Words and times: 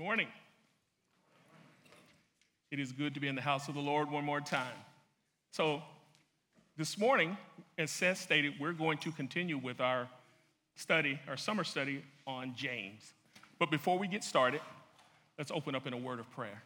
morning. 0.00 0.28
It 2.70 2.80
is 2.80 2.90
good 2.90 3.12
to 3.12 3.20
be 3.20 3.28
in 3.28 3.34
the 3.34 3.42
house 3.42 3.68
of 3.68 3.74
the 3.74 3.82
Lord 3.82 4.10
one 4.10 4.24
more 4.24 4.40
time. 4.40 4.72
So, 5.50 5.82
this 6.78 6.96
morning, 6.96 7.36
as 7.76 7.90
Seth 7.90 8.16
stated, 8.16 8.54
we're 8.58 8.72
going 8.72 8.96
to 8.96 9.12
continue 9.12 9.58
with 9.58 9.78
our 9.78 10.08
study, 10.74 11.20
our 11.28 11.36
summer 11.36 11.64
study 11.64 12.02
on 12.26 12.54
James. 12.56 13.12
But 13.58 13.70
before 13.70 13.98
we 13.98 14.08
get 14.08 14.24
started, 14.24 14.62
let's 15.36 15.50
open 15.50 15.74
up 15.74 15.86
in 15.86 15.92
a 15.92 15.98
word 15.98 16.18
of 16.18 16.30
prayer. 16.30 16.62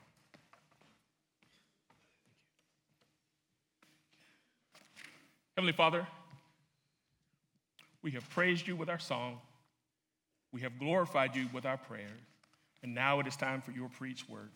Heavenly 5.57 5.73
Father, 5.73 6.07
we 8.01 8.13
have 8.13 8.31
praised 8.31 8.69
you 8.69 8.77
with 8.77 8.89
our 8.89 9.01
song, 9.01 9.41
we 10.53 10.61
have 10.61 10.79
glorified 10.79 11.35
you 11.35 11.49
with 11.53 11.67
our 11.67 11.79
prayers, 11.79 12.34
and 12.85 12.95
now 12.95 13.19
it 13.19 13.27
is 13.27 13.35
time 13.35 13.63
for 13.63 13.73
your 13.73 13.89
preached 13.89 14.29
word. 14.29 14.51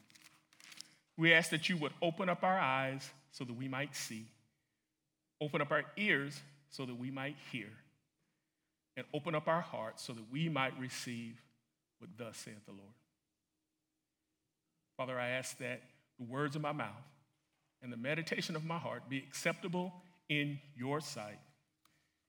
We 1.16 1.32
ask 1.32 1.50
that 1.50 1.70
you 1.70 1.78
would 1.78 1.92
open 2.02 2.28
up 2.28 2.44
our 2.44 2.58
eyes 2.58 3.10
so 3.32 3.42
that 3.42 3.54
we 3.54 3.68
might 3.68 3.96
see, 3.96 4.26
open 5.40 5.62
up 5.62 5.72
our 5.72 5.84
ears 5.96 6.38
so 6.68 6.84
that 6.84 6.94
we 6.94 7.10
might 7.10 7.36
hear, 7.50 7.70
and 8.98 9.06
open 9.14 9.34
up 9.34 9.48
our 9.48 9.62
hearts 9.62 10.04
so 10.04 10.12
that 10.12 10.30
we 10.30 10.50
might 10.50 10.78
receive 10.78 11.40
what 12.00 12.10
thus 12.18 12.36
saith 12.36 12.64
the 12.66 12.72
Lord. 12.72 12.94
Father, 14.98 15.18
I 15.18 15.30
ask 15.30 15.56
that 15.58 15.80
the 16.18 16.26
words 16.26 16.54
of 16.54 16.60
my 16.60 16.72
mouth 16.72 16.92
and 17.82 17.90
the 17.90 17.96
meditation 17.96 18.56
of 18.56 18.64
my 18.64 18.78
heart 18.78 19.08
be 19.08 19.16
acceptable 19.16 19.94
in 20.28 20.58
your 20.76 21.00
sight. 21.00 21.38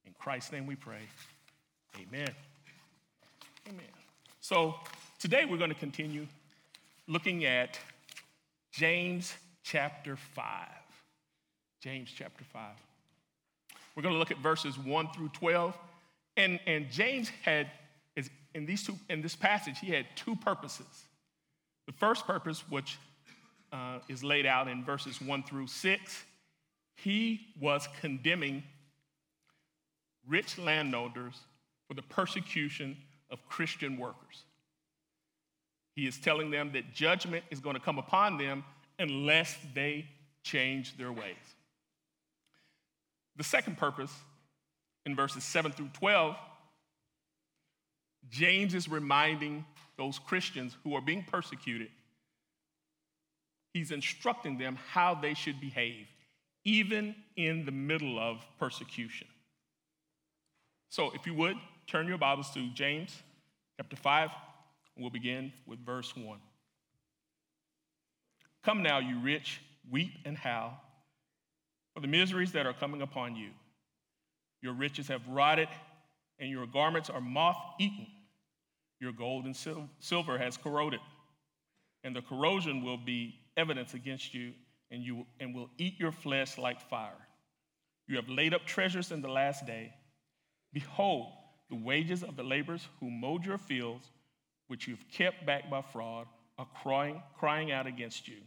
In 0.06 0.14
Christ's 0.18 0.54
name 0.54 0.66
we 0.66 0.76
pray. 0.76 1.02
Amen. 1.98 2.30
Amen. 3.68 3.86
So 4.40 4.76
today 5.20 5.44
we're 5.44 5.58
going 5.58 5.70
to 5.70 5.76
continue 5.76 6.26
looking 7.08 7.44
at 7.44 7.78
James 8.72 9.34
chapter 9.64 10.16
5. 10.16 10.46
James 11.82 12.10
chapter 12.16 12.44
5. 12.46 12.72
We're 13.96 14.04
going 14.04 14.16
to 14.16 14.20
look 14.20 14.32
at 14.32 14.38
verses 14.38 14.78
1 14.80 15.10
through 15.14 15.30
12. 15.30 15.78
And, 16.38 16.60
and 16.66 16.90
James 16.90 17.30
had, 17.44 17.68
in, 18.54 18.66
these 18.66 18.84
two, 18.84 18.96
in 19.10 19.22
this 19.22 19.36
passage, 19.36 19.80
he 19.80 19.92
had 19.92 20.06
two 20.16 20.36
purposes. 20.38 21.06
The 21.86 21.94
first 21.94 22.26
purpose, 22.26 22.64
which 22.70 22.98
uh, 23.74 24.00
is 24.08 24.24
laid 24.24 24.46
out 24.46 24.70
in 24.70 24.86
verses 24.86 25.22
1 25.22 25.44
through 25.44 25.68
6, 25.68 26.24
he 26.96 27.42
was 27.60 27.90
condemning 28.00 28.64
rich 30.28 30.58
landowners 30.58 31.36
for 31.88 31.94
the 31.94 32.04
persecution 32.04 32.96
of 33.32 33.46
Christian 33.50 33.98
workers. 33.98 34.44
He 36.00 36.08
is 36.08 36.18
telling 36.18 36.50
them 36.50 36.72
that 36.72 36.94
judgment 36.94 37.44
is 37.52 37.60
going 37.60 37.74
to 37.74 37.82
come 37.82 38.00
upon 38.00 38.38
them 38.38 38.64
unless 39.00 39.58
they 39.74 40.06
change 40.44 40.96
their 40.96 41.12
ways. 41.12 41.36
The 43.36 43.44
second 43.44 43.78
purpose, 43.78 44.14
in 45.06 45.14
verses 45.14 45.44
7 45.44 45.74
through 45.74 45.90
12, 45.92 46.38
James 48.30 48.74
is 48.74 48.88
reminding 48.88 49.66
those 49.98 50.20
Christians 50.20 50.78
who 50.86 50.96
are 50.96 51.02
being 51.02 51.22
persecuted, 51.22 51.90
he's 53.74 53.92
instructing 53.92 54.58
them 54.58 54.78
how 54.94 55.16
they 55.16 55.34
should 55.34 55.60
behave, 55.60 56.08
even 56.64 57.14
in 57.36 57.66
the 57.66 57.74
middle 57.74 58.18
of 58.18 58.38
persecution. 58.58 59.28
So, 60.88 61.12
if 61.14 61.28
you 61.28 61.34
would, 61.34 61.58
turn 61.88 62.08
your 62.08 62.18
Bibles 62.18 62.52
to 62.52 62.70
James 62.70 63.22
chapter 63.78 63.98
5. 63.98 64.30
We'll 65.00 65.10
begin 65.10 65.54
with 65.66 65.84
verse 65.86 66.14
1. 66.16 66.40
Come 68.66 68.84
now, 68.84 69.00
you 69.00 69.20
rich, 69.20 69.62
weep 69.90 70.12
and 70.26 70.38
howl 70.38 70.80
for 71.94 72.02
the 72.02 72.08
miseries 72.08 72.52
that 72.52 72.66
are 72.66 72.74
coming 72.74 73.02
upon 73.02 73.36
you. 73.36 73.50
Your 74.62 74.74
riches 74.74 75.08
have 75.08 75.26
rotted, 75.28 75.70
and 76.38 76.50
your 76.50 76.68
garments 76.68 77.10
are 77.10 77.22
moth 77.22 77.58
eaten. 77.80 78.08
Your 79.00 79.14
gold 79.14 79.46
and 79.46 79.56
silver 80.00 80.38
has 80.38 80.58
corroded, 80.58 81.00
and 82.04 82.14
the 82.14 82.22
corrosion 82.22 82.84
will 82.84 82.98
be 82.98 83.40
evidence 83.56 83.94
against 83.94 84.34
you, 84.34 84.52
and, 84.92 85.02
you, 85.02 85.26
and 85.40 85.56
will 85.56 85.70
eat 85.78 85.98
your 85.98 86.12
flesh 86.12 86.58
like 86.58 86.82
fire. 86.90 87.28
You 88.08 88.18
have 88.18 88.28
laid 88.28 88.54
up 88.54 88.66
treasures 88.66 89.12
in 89.12 89.22
the 89.22 89.30
last 89.30 89.66
day. 89.66 89.94
Behold, 90.74 91.32
the 91.70 91.78
wages 91.78 92.24
of 92.24 92.36
the 92.36 92.44
laborers 92.44 92.86
who 93.00 93.10
mowed 93.10 93.46
your 93.46 93.58
fields 93.58 94.10
which 94.70 94.88
you've 94.88 95.04
kept 95.12 95.46
back 95.46 95.70
by 95.70 95.82
fraud, 95.82 96.28
are 96.58 96.68
crying, 96.82 97.22
crying 97.38 97.72
out 97.72 97.88
against 97.88 98.28
you. 98.28 98.38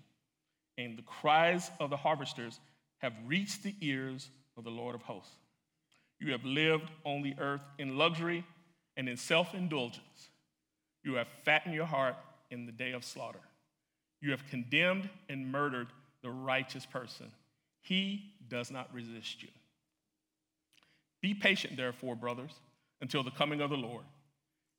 And 0.78 0.96
the 0.96 1.02
cries 1.02 1.70
of 1.80 1.90
the 1.90 1.96
harvesters 1.96 2.58
have 2.98 3.12
reached 3.26 3.62
the 3.62 3.74
ears 3.80 4.30
of 4.56 4.64
the 4.64 4.70
Lord 4.70 4.94
of 4.94 5.02
hosts. 5.02 5.34
You 6.20 6.32
have 6.32 6.44
lived 6.44 6.88
on 7.04 7.22
the 7.22 7.34
earth 7.38 7.62
in 7.78 7.98
luxury 7.98 8.44
and 8.96 9.08
in 9.08 9.16
self 9.16 9.54
indulgence. 9.54 10.30
You 11.02 11.14
have 11.14 11.26
fattened 11.44 11.74
your 11.74 11.86
heart 11.86 12.14
in 12.50 12.64
the 12.66 12.72
day 12.72 12.92
of 12.92 13.04
slaughter. 13.04 13.40
You 14.20 14.30
have 14.30 14.46
condemned 14.48 15.10
and 15.28 15.50
murdered 15.50 15.88
the 16.22 16.30
righteous 16.30 16.86
person. 16.86 17.26
He 17.80 18.34
does 18.48 18.70
not 18.70 18.94
resist 18.94 19.42
you. 19.42 19.48
Be 21.20 21.34
patient, 21.34 21.76
therefore, 21.76 22.14
brothers, 22.14 22.52
until 23.00 23.24
the 23.24 23.30
coming 23.32 23.60
of 23.60 23.70
the 23.70 23.76
Lord. 23.76 24.04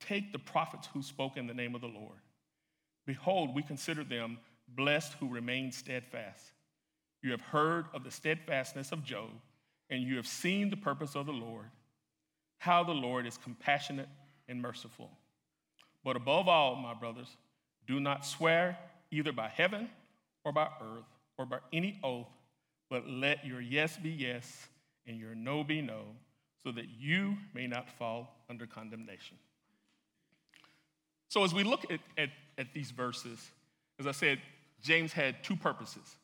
Take 0.00 0.32
the 0.32 0.38
prophets 0.38 0.88
who 0.92 1.02
spoke 1.02 1.36
in 1.36 1.46
the 1.46 1.54
name 1.54 1.74
of 1.74 1.80
the 1.80 1.88
Lord. 1.88 2.18
Behold, 3.06 3.54
we 3.54 3.62
consider 3.62 4.04
them 4.04 4.38
blessed 4.76 5.14
who 5.14 5.28
remain 5.28 5.72
steadfast. 5.72 6.52
You 7.22 7.30
have 7.32 7.40
heard 7.40 7.86
of 7.94 8.04
the 8.04 8.10
steadfastness 8.10 8.92
of 8.92 9.04
Job, 9.04 9.30
and 9.90 10.02
you 10.02 10.16
have 10.16 10.26
seen 10.26 10.70
the 10.70 10.76
purpose 10.76 11.16
of 11.16 11.26
the 11.26 11.32
Lord, 11.32 11.66
how 12.58 12.84
the 12.84 12.92
Lord 12.92 13.26
is 13.26 13.38
compassionate 13.38 14.08
and 14.48 14.60
merciful. 14.60 15.10
But 16.04 16.16
above 16.16 16.48
all, 16.48 16.76
my 16.76 16.94
brothers, 16.94 17.36
do 17.86 17.98
not 17.98 18.24
swear 18.24 18.78
either 19.10 19.32
by 19.32 19.48
heaven 19.48 19.88
or 20.44 20.52
by 20.52 20.68
earth 20.80 21.04
or 21.38 21.46
by 21.46 21.58
any 21.72 21.98
oath, 22.04 22.28
but 22.90 23.08
let 23.08 23.44
your 23.44 23.60
yes 23.60 23.96
be 23.96 24.10
yes 24.10 24.68
and 25.06 25.18
your 25.18 25.34
no 25.34 25.64
be 25.64 25.80
no, 25.80 26.02
so 26.62 26.70
that 26.72 26.86
you 26.98 27.36
may 27.54 27.66
not 27.66 27.88
fall 27.88 28.36
under 28.50 28.66
condemnation. 28.66 29.36
So, 31.28 31.44
as 31.44 31.52
we 31.52 31.62
look 31.62 31.90
at, 31.90 32.00
at, 32.16 32.30
at, 32.56 32.72
these 32.72 32.90
verses, 32.90 33.50
as 34.00 34.06
I 34.06 34.12
said, 34.12 34.38
James 34.82 35.12
had 35.12 35.42
two 35.44 35.56
purposes. 35.56 36.16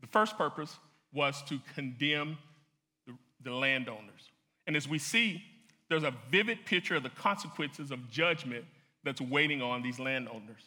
The 0.00 0.06
first 0.06 0.38
purpose 0.38 0.76
was 1.12 1.42
to 1.44 1.58
condemn 1.74 2.38
the, 3.06 3.14
the 3.42 3.52
landowners. 3.52 4.30
And 4.66 4.76
as 4.76 4.88
we 4.88 4.98
see, 4.98 5.42
there's 5.88 6.02
a 6.02 6.14
vivid 6.30 6.64
picture 6.64 6.96
of 6.96 7.02
the 7.02 7.10
consequences 7.10 7.90
of 7.90 8.10
judgment 8.10 8.64
that's 9.04 9.20
waiting 9.20 9.62
on 9.62 9.82
these 9.82 9.98
landowners. 9.98 10.62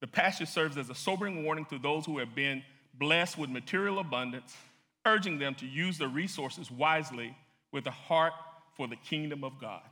The 0.00 0.06
passage 0.06 0.48
serves 0.48 0.76
as 0.76 0.88
a 0.88 0.94
sobering 0.94 1.44
warning 1.44 1.66
to 1.66 1.78
those 1.78 2.06
who 2.06 2.18
have 2.18 2.34
been 2.34 2.62
blessed 2.94 3.38
with 3.38 3.50
material 3.50 3.98
abundance, 3.98 4.54
urging 5.04 5.38
them 5.38 5.54
to 5.56 5.66
use 5.66 5.98
their 5.98 6.08
resources 6.08 6.70
wisely 6.70 7.36
with 7.72 7.86
a 7.86 7.90
heart 7.90 8.32
for 8.76 8.86
the 8.86 8.96
kingdom 8.96 9.44
of 9.44 9.60
God. 9.60 9.82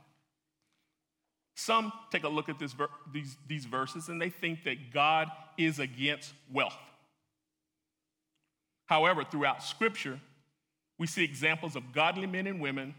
Some 1.59 1.91
take 2.09 2.23
a 2.23 2.29
look 2.29 2.47
at 2.47 2.57
this, 2.57 2.73
these, 3.11 3.35
these 3.45 3.65
verses 3.65 4.07
and 4.07 4.21
they 4.21 4.29
think 4.29 4.63
that 4.63 4.93
God 4.93 5.27
is 5.57 5.79
against 5.79 6.31
wealth. 6.49 6.77
However, 8.85 9.25
throughout 9.25 9.61
Scripture, 9.61 10.21
we 10.97 11.05
see 11.05 11.21
examples 11.21 11.75
of 11.75 11.91
godly 11.91 12.27
men 12.27 12.47
and 12.47 12.61
women 12.61 12.95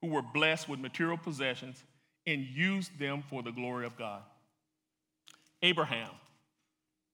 who 0.00 0.08
were 0.08 0.22
blessed 0.22 0.68
with 0.68 0.80
material 0.80 1.18
possessions 1.18 1.84
and 2.26 2.42
used 2.42 2.98
them 2.98 3.22
for 3.30 3.44
the 3.44 3.52
glory 3.52 3.86
of 3.86 3.96
God. 3.96 4.22
Abraham, 5.62 6.10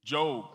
Job, 0.02 0.46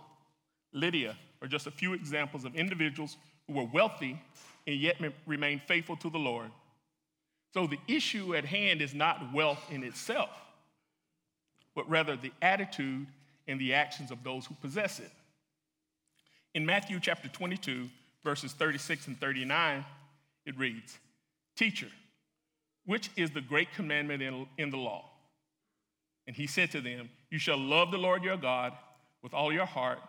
Lydia 0.74 1.16
are 1.44 1.48
just 1.48 1.68
a 1.68 1.72
few 1.72 1.94
examples 1.94 2.46
of 2.46 2.56
individuals 2.56 3.16
who 3.46 3.54
were 3.54 3.70
wealthy 3.72 4.20
and 4.66 4.76
yet 4.76 4.96
remained 5.28 5.62
faithful 5.68 5.98
to 5.98 6.10
the 6.10 6.18
Lord. 6.18 6.50
So 7.54 7.68
the 7.68 7.80
issue 7.88 8.36
at 8.36 8.46
hand 8.46 8.82
is 8.82 8.94
not 8.94 9.34
wealth 9.34 9.64
in 9.70 9.84
itself, 9.84 10.30
but 11.76 11.90
rather 11.90 12.16
the 12.16 12.32
attitude 12.42 13.08
and 13.48 13.60
the 13.60 13.74
actions 13.74 14.12
of 14.12 14.24
those 14.24 14.46
who 14.46 14.56
possess 14.56 15.00
it. 15.00 15.12
In 16.54 16.66
Matthew 16.66 17.00
chapter 17.00 17.28
22, 17.28 17.90
verses 18.24 18.54
36 18.54 19.08
and 19.08 19.20
39, 19.20 19.86
it 20.46 20.58
reads 20.58 20.98
Teacher, 21.56 21.88
which 22.86 23.10
is 23.16 23.32
the 23.32 23.42
great 23.42 23.74
commandment 23.74 24.22
in, 24.22 24.48
in 24.58 24.70
the 24.70 24.78
law? 24.78 25.06
And 26.28 26.36
he 26.36 26.48
said 26.48 26.72
to 26.72 26.82
them, 26.82 27.10
You 27.30 27.40
shall 27.40 27.58
love 27.58 27.92
the 27.92 27.98
Lord 27.98 28.24
your 28.24 28.38
God 28.38 28.74
with 29.22 29.34
all 29.34 29.52
your 29.52 29.66
heart, 29.66 30.00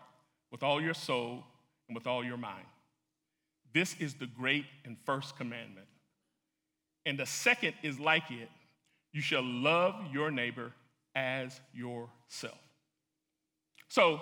with 0.51 0.63
all 0.63 0.81
your 0.81 0.93
soul, 0.93 1.43
and 1.87 1.95
with 1.95 2.07
all 2.07 2.23
your 2.23 2.37
mind. 2.37 2.65
This 3.73 3.95
is 3.99 4.13
the 4.13 4.27
great 4.27 4.65
and 4.85 4.97
first 5.05 5.35
commandment. 5.35 5.87
And 7.05 7.19
the 7.19 7.25
second 7.25 7.73
is 7.83 7.99
like 7.99 8.31
it 8.31 8.49
you 9.11 9.21
shall 9.21 9.43
love 9.43 9.95
your 10.11 10.31
neighbor 10.31 10.71
as 11.15 11.59
yourself. 11.73 12.57
So, 13.89 14.21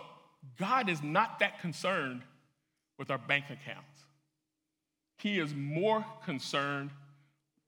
God 0.59 0.89
is 0.89 1.01
not 1.01 1.39
that 1.39 1.61
concerned 1.61 2.21
with 2.97 3.09
our 3.09 3.17
bank 3.17 3.45
accounts. 3.45 4.05
He 5.17 5.39
is 5.39 5.53
more 5.53 6.03
concerned 6.25 6.89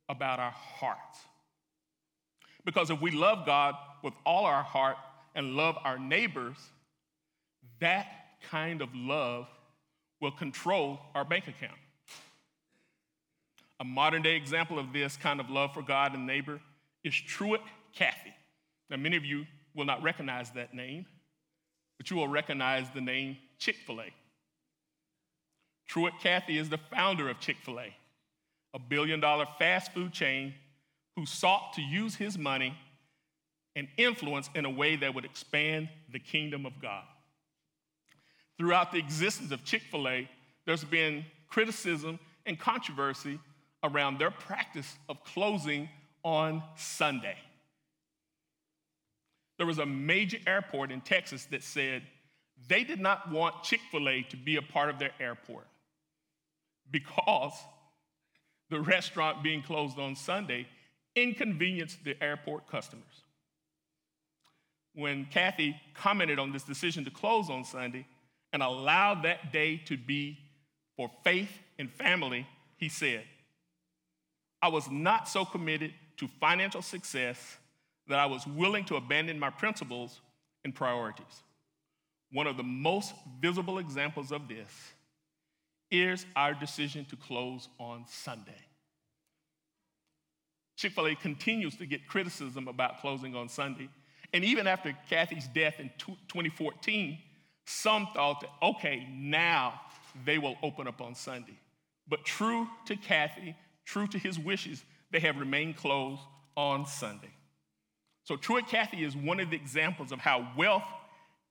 about 0.09 0.39
our 0.39 0.51
hearts. 0.51 1.19
Because 2.65 2.89
if 2.89 2.99
we 2.99 3.11
love 3.11 3.45
God 3.45 3.75
with 4.03 4.13
all 4.25 4.45
our 4.45 4.63
heart 4.63 4.97
and 5.35 5.55
love 5.55 5.77
our 5.83 5.97
neighbors, 5.97 6.57
that 7.79 8.07
kind 8.49 8.81
of 8.81 8.93
love 8.93 9.47
will 10.19 10.31
control 10.31 10.99
our 11.15 11.23
bank 11.23 11.47
account. 11.47 11.77
A 13.79 13.83
modern 13.83 14.21
day 14.21 14.35
example 14.35 14.79
of 14.79 14.93
this 14.93 15.17
kind 15.17 15.39
of 15.39 15.49
love 15.49 15.73
for 15.73 15.81
God 15.81 16.13
and 16.13 16.25
neighbor 16.25 16.59
is 17.03 17.13
Truett 17.15 17.61
Cathy. 17.93 18.33
Now, 18.89 18.97
many 18.97 19.17
of 19.17 19.25
you 19.25 19.45
will 19.75 19.85
not 19.85 20.03
recognize 20.03 20.51
that 20.51 20.73
name, 20.73 21.05
but 21.97 22.09
you 22.09 22.17
will 22.17 22.27
recognize 22.27 22.89
the 22.91 23.01
name 23.01 23.37
Chick 23.57 23.77
fil 23.85 24.01
A. 24.01 24.13
Truett 25.87 26.13
Cathy 26.21 26.57
is 26.57 26.69
the 26.69 26.77
founder 26.77 27.29
of 27.29 27.39
Chick 27.39 27.57
fil 27.61 27.79
A, 27.79 27.95
a 28.73 28.79
billion 28.79 29.19
dollar 29.19 29.45
fast 29.57 29.93
food 29.93 30.13
chain 30.13 30.53
who 31.15 31.25
sought 31.25 31.73
to 31.73 31.81
use 31.81 32.15
his 32.15 32.37
money 32.37 32.75
and 33.75 33.87
influence 33.97 34.49
in 34.55 34.65
a 34.65 34.69
way 34.69 34.95
that 34.95 35.13
would 35.13 35.25
expand 35.25 35.89
the 36.11 36.19
kingdom 36.19 36.65
of 36.65 36.73
God. 36.81 37.03
Throughout 38.57 38.91
the 38.91 38.99
existence 38.99 39.51
of 39.51 39.63
Chick 39.63 39.81
fil 39.89 40.07
A, 40.07 40.29
there's 40.65 40.83
been 40.83 41.25
criticism 41.49 42.19
and 42.45 42.59
controversy 42.59 43.39
around 43.83 44.17
their 44.17 44.31
practice 44.31 44.95
of 45.09 45.23
closing 45.23 45.89
on 46.23 46.63
Sunday. 46.77 47.37
There 49.57 49.67
was 49.67 49.79
a 49.79 49.85
major 49.85 50.37
airport 50.47 50.91
in 50.91 51.01
Texas 51.01 51.45
that 51.51 51.63
said 51.63 52.03
they 52.67 52.83
did 52.83 52.99
not 52.99 53.29
want 53.29 53.63
Chick 53.63 53.81
fil 53.91 54.09
A 54.09 54.21
to 54.23 54.37
be 54.37 54.55
a 54.55 54.61
part 54.61 54.89
of 54.89 54.99
their 54.99 55.11
airport 55.19 55.67
because 56.89 57.53
the 58.69 58.79
restaurant 58.79 59.43
being 59.43 59.61
closed 59.61 59.99
on 59.99 60.15
Sunday 60.15 60.67
inconvenienced 61.15 62.03
the 62.03 62.21
airport 62.23 62.67
customers. 62.67 63.03
When 64.95 65.25
Cathy 65.25 65.75
commented 65.93 66.39
on 66.39 66.51
this 66.51 66.63
decision 66.63 67.03
to 67.05 67.11
close 67.11 67.49
on 67.49 67.65
Sunday 67.65 68.05
and 68.51 68.61
allow 68.61 69.15
that 69.21 69.51
day 69.51 69.77
to 69.85 69.97
be 69.97 70.37
for 70.95 71.09
faith 71.23 71.51
and 71.79 71.91
family, 71.91 72.47
he 72.77 72.89
said, 72.89 73.23
I 74.63 74.69
was 74.69 74.89
not 74.89 75.27
so 75.27 75.43
committed 75.43 75.93
to 76.15 76.29
financial 76.39 76.81
success 76.81 77.57
that 78.07 78.17
I 78.17 78.25
was 78.27 78.47
willing 78.47 78.85
to 78.85 78.95
abandon 78.95 79.37
my 79.37 79.49
principles 79.49 80.21
and 80.63 80.73
priorities. 80.73 81.43
One 82.31 82.47
of 82.47 82.55
the 82.55 82.63
most 82.63 83.13
visible 83.41 83.77
examples 83.77 84.31
of 84.31 84.47
this 84.47 84.69
is 85.91 86.25
our 86.37 86.53
decision 86.53 87.03
to 87.09 87.17
close 87.17 87.67
on 87.77 88.05
Sunday. 88.07 88.61
Chick 90.77 90.93
fil 90.93 91.07
A 91.07 91.15
continues 91.15 91.75
to 91.75 91.85
get 91.85 92.07
criticism 92.07 92.69
about 92.69 93.01
closing 93.01 93.35
on 93.35 93.49
Sunday. 93.49 93.89
And 94.31 94.45
even 94.45 94.65
after 94.65 94.97
Cathy's 95.09 95.47
death 95.53 95.81
in 95.81 95.91
2014, 95.97 97.17
some 97.65 98.07
thought 98.15 98.39
that, 98.39 98.49
okay, 98.61 99.09
now 99.11 99.81
they 100.23 100.37
will 100.37 100.55
open 100.63 100.87
up 100.87 101.01
on 101.01 101.15
Sunday. 101.15 101.59
But 102.07 102.23
true 102.23 102.67
to 102.85 102.95
Cathy, 102.95 103.57
true 103.85 104.07
to 104.07 104.17
his 104.17 104.39
wishes, 104.39 104.83
they 105.11 105.19
have 105.19 105.37
remained 105.37 105.77
closed 105.77 106.21
on 106.55 106.85
Sunday. 106.85 107.31
So, 108.23 108.35
Truett 108.35 108.67
Cathy 108.67 109.03
is 109.03 109.15
one 109.15 109.39
of 109.39 109.49
the 109.49 109.55
examples 109.55 110.11
of 110.11 110.19
how 110.19 110.47
wealth 110.57 110.83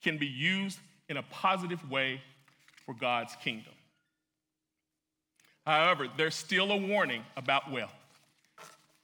can 0.02 0.18
be 0.18 0.26
used 0.26 0.78
in 1.08 1.16
a 1.16 1.22
positive 1.24 1.90
way 1.90 2.20
for 2.86 2.94
God's 2.94 3.36
kingdom. 3.36 3.72
However, 5.66 6.08
there's 6.16 6.34
still 6.34 6.72
a 6.72 6.76
warning 6.76 7.22
about 7.36 7.70
wealth. 7.70 7.94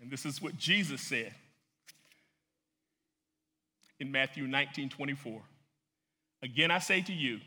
And 0.00 0.10
this 0.10 0.24
is 0.24 0.40
what 0.40 0.56
Jesus 0.56 1.00
said 1.00 1.34
in 4.00 4.10
Matthew 4.10 4.46
19 4.46 4.88
24. 4.88 5.42
Again, 6.42 6.70
I 6.70 6.78
say 6.78 7.02
to 7.02 7.12
you, 7.12 7.40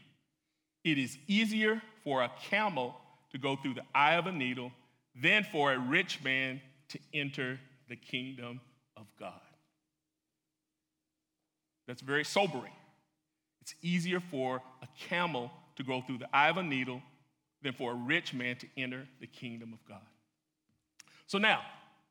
it 0.84 0.98
is 0.98 1.18
easier 1.27 1.81
for 2.04 2.24
a 2.24 2.31
camel 2.44 2.95
to 3.31 3.38
go 3.38 3.56
through 3.56 3.75
the 3.75 3.84
eye 3.95 4.16
of 4.16 4.27
a 4.27 4.31
needle 4.31 4.72
than 5.16 5.46
for 5.52 5.74
a 5.74 5.80
rich 5.80 6.24
man 6.24 6.62
to 6.90 7.00
enter 7.13 7.60
the 7.90 7.96
kingdom 7.96 8.62
of 8.98 9.06
God. 9.19 9.34
That's 11.88 12.02
very 12.02 12.24
sobering. 12.24 12.72
It's 13.62 13.75
easier 13.81 14.19
for 14.19 14.62
a 14.81 14.88
camel 15.10 15.52
to 15.75 15.84
go 15.84 16.02
through 16.02 16.19
the 16.19 16.36
eye 16.36 16.50
of 16.50 16.58
a 16.58 16.63
needle 16.63 17.02
than 17.62 17.74
for 17.74 17.92
a 17.92 17.96
rich 17.96 18.34
man 18.34 18.56
to 18.58 18.68
enter 18.78 19.08
the 19.19 19.28
kingdom 19.28 19.74
of 19.74 19.80
God. 19.88 20.02
So 21.28 21.38
now, 21.38 21.62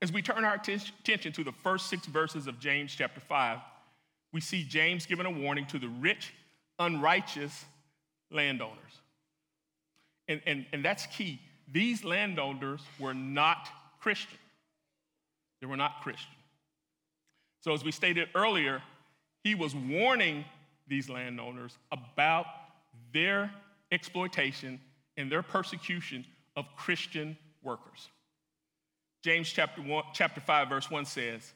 as 0.02 0.12
we 0.12 0.22
turn 0.22 0.44
our 0.44 0.54
attention 0.54 1.32
to 1.32 1.44
the 1.44 1.52
first 1.62 1.88
six 1.88 2.06
verses 2.06 2.46
of 2.46 2.58
James 2.58 2.94
chapter 2.94 3.20
5, 3.20 3.58
we 4.32 4.40
see 4.40 4.64
James 4.64 5.06
giving 5.06 5.26
a 5.26 5.30
warning 5.30 5.66
to 5.66 5.78
the 5.78 5.88
rich, 5.88 6.32
unrighteous 6.78 7.64
landowners. 8.30 8.78
And, 10.28 10.40
and, 10.46 10.66
and 10.72 10.84
that's 10.84 11.06
key. 11.06 11.40
These 11.72 12.04
landowners 12.04 12.80
were 12.98 13.14
not 13.14 13.68
Christian. 14.00 14.38
They 15.60 15.66
were 15.66 15.76
not 15.76 16.00
Christian. 16.02 16.34
So, 17.60 17.72
as 17.74 17.84
we 17.84 17.92
stated 17.92 18.28
earlier, 18.34 18.82
he 19.44 19.54
was 19.54 19.74
warning 19.74 20.44
these 20.88 21.08
landowners 21.08 21.76
about 21.92 22.46
their 23.12 23.50
exploitation 23.92 24.80
and 25.16 25.30
their 25.30 25.42
persecution 25.42 26.24
of 26.56 26.64
Christian 26.76 27.36
workers. 27.62 28.08
James 29.22 29.50
chapter, 29.50 29.82
one, 29.82 30.04
chapter 30.14 30.40
5, 30.40 30.68
verse 30.68 30.90
1 30.90 31.04
says, 31.04 31.52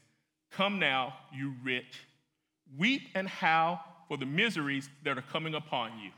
Come 0.50 0.78
now, 0.78 1.14
you 1.32 1.54
rich, 1.64 2.02
weep 2.78 3.08
and 3.14 3.28
howl 3.28 3.82
for 4.06 4.18
the 4.18 4.26
miseries 4.26 4.88
that 5.02 5.16
are 5.16 5.22
coming 5.22 5.54
upon 5.54 5.98
you. 5.98 6.10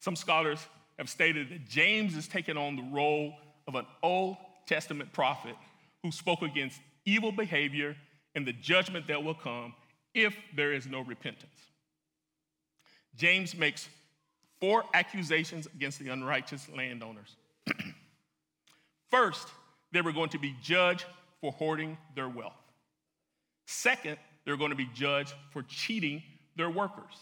Some 0.00 0.16
scholars 0.16 0.66
have 1.02 1.10
stated 1.10 1.50
that 1.50 1.68
James 1.68 2.16
is 2.16 2.28
taking 2.28 2.56
on 2.56 2.76
the 2.76 2.82
role 2.92 3.34
of 3.66 3.74
an 3.74 3.84
Old 4.04 4.36
Testament 4.66 5.12
prophet 5.12 5.56
who 6.04 6.12
spoke 6.12 6.42
against 6.42 6.80
evil 7.04 7.32
behavior 7.32 7.96
and 8.36 8.46
the 8.46 8.52
judgment 8.52 9.08
that 9.08 9.24
will 9.24 9.34
come 9.34 9.74
if 10.14 10.36
there 10.54 10.72
is 10.72 10.86
no 10.86 11.00
repentance. 11.00 11.58
James 13.16 13.56
makes 13.56 13.88
four 14.60 14.84
accusations 14.94 15.66
against 15.74 15.98
the 15.98 16.08
unrighteous 16.08 16.68
landowners. 16.68 17.34
First, 19.10 19.48
they 19.90 20.02
were 20.02 20.12
going 20.12 20.30
to 20.30 20.38
be 20.38 20.54
judged 20.62 21.04
for 21.40 21.50
hoarding 21.50 21.98
their 22.14 22.28
wealth. 22.28 22.52
Second, 23.66 24.18
they're 24.44 24.56
going 24.56 24.70
to 24.70 24.76
be 24.76 24.88
judged 24.94 25.34
for 25.50 25.64
cheating 25.64 26.22
their 26.54 26.70
workers. 26.70 27.16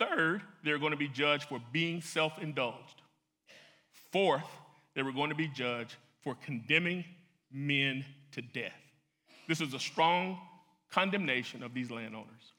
Third, 0.00 0.40
they're 0.64 0.78
going 0.78 0.92
to 0.92 0.96
be 0.96 1.08
judged 1.08 1.44
for 1.44 1.60
being 1.72 2.00
self 2.00 2.32
indulged. 2.40 3.02
Fourth, 4.12 4.48
they 4.94 5.02
were 5.02 5.12
going 5.12 5.28
to 5.28 5.36
be 5.36 5.46
judged 5.46 5.94
for 6.22 6.34
condemning 6.34 7.04
men 7.52 8.04
to 8.32 8.42
death. 8.42 8.72
This 9.46 9.60
is 9.60 9.74
a 9.74 9.78
strong 9.78 10.38
condemnation 10.90 11.62
of 11.62 11.74
these 11.74 11.90
landowners. 11.90 12.54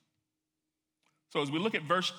So, 1.29 1.41
as 1.41 1.49
we 1.49 1.59
look 1.59 1.75
at 1.75 1.83
verse 1.83 2.13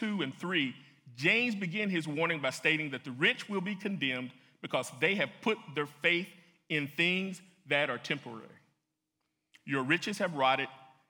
2 0.00 0.22
and 0.22 0.34
3, 0.34 0.74
James 1.16 1.54
began 1.54 1.90
his 1.90 2.08
warning 2.08 2.40
by 2.40 2.50
stating 2.50 2.90
that 2.90 3.04
the 3.04 3.12
rich 3.12 3.48
will 3.48 3.60
be 3.60 3.74
condemned 3.74 4.30
because 4.62 4.90
they 5.00 5.14
have 5.16 5.28
put 5.42 5.58
their 5.74 5.86
faith 5.86 6.28
in 6.70 6.88
things 6.88 7.42
that 7.68 7.90
are 7.90 7.98
temporary. 7.98 8.48
Your 9.66 9.82
riches 9.82 10.18
have 10.18 10.34
rotted, 10.34 10.68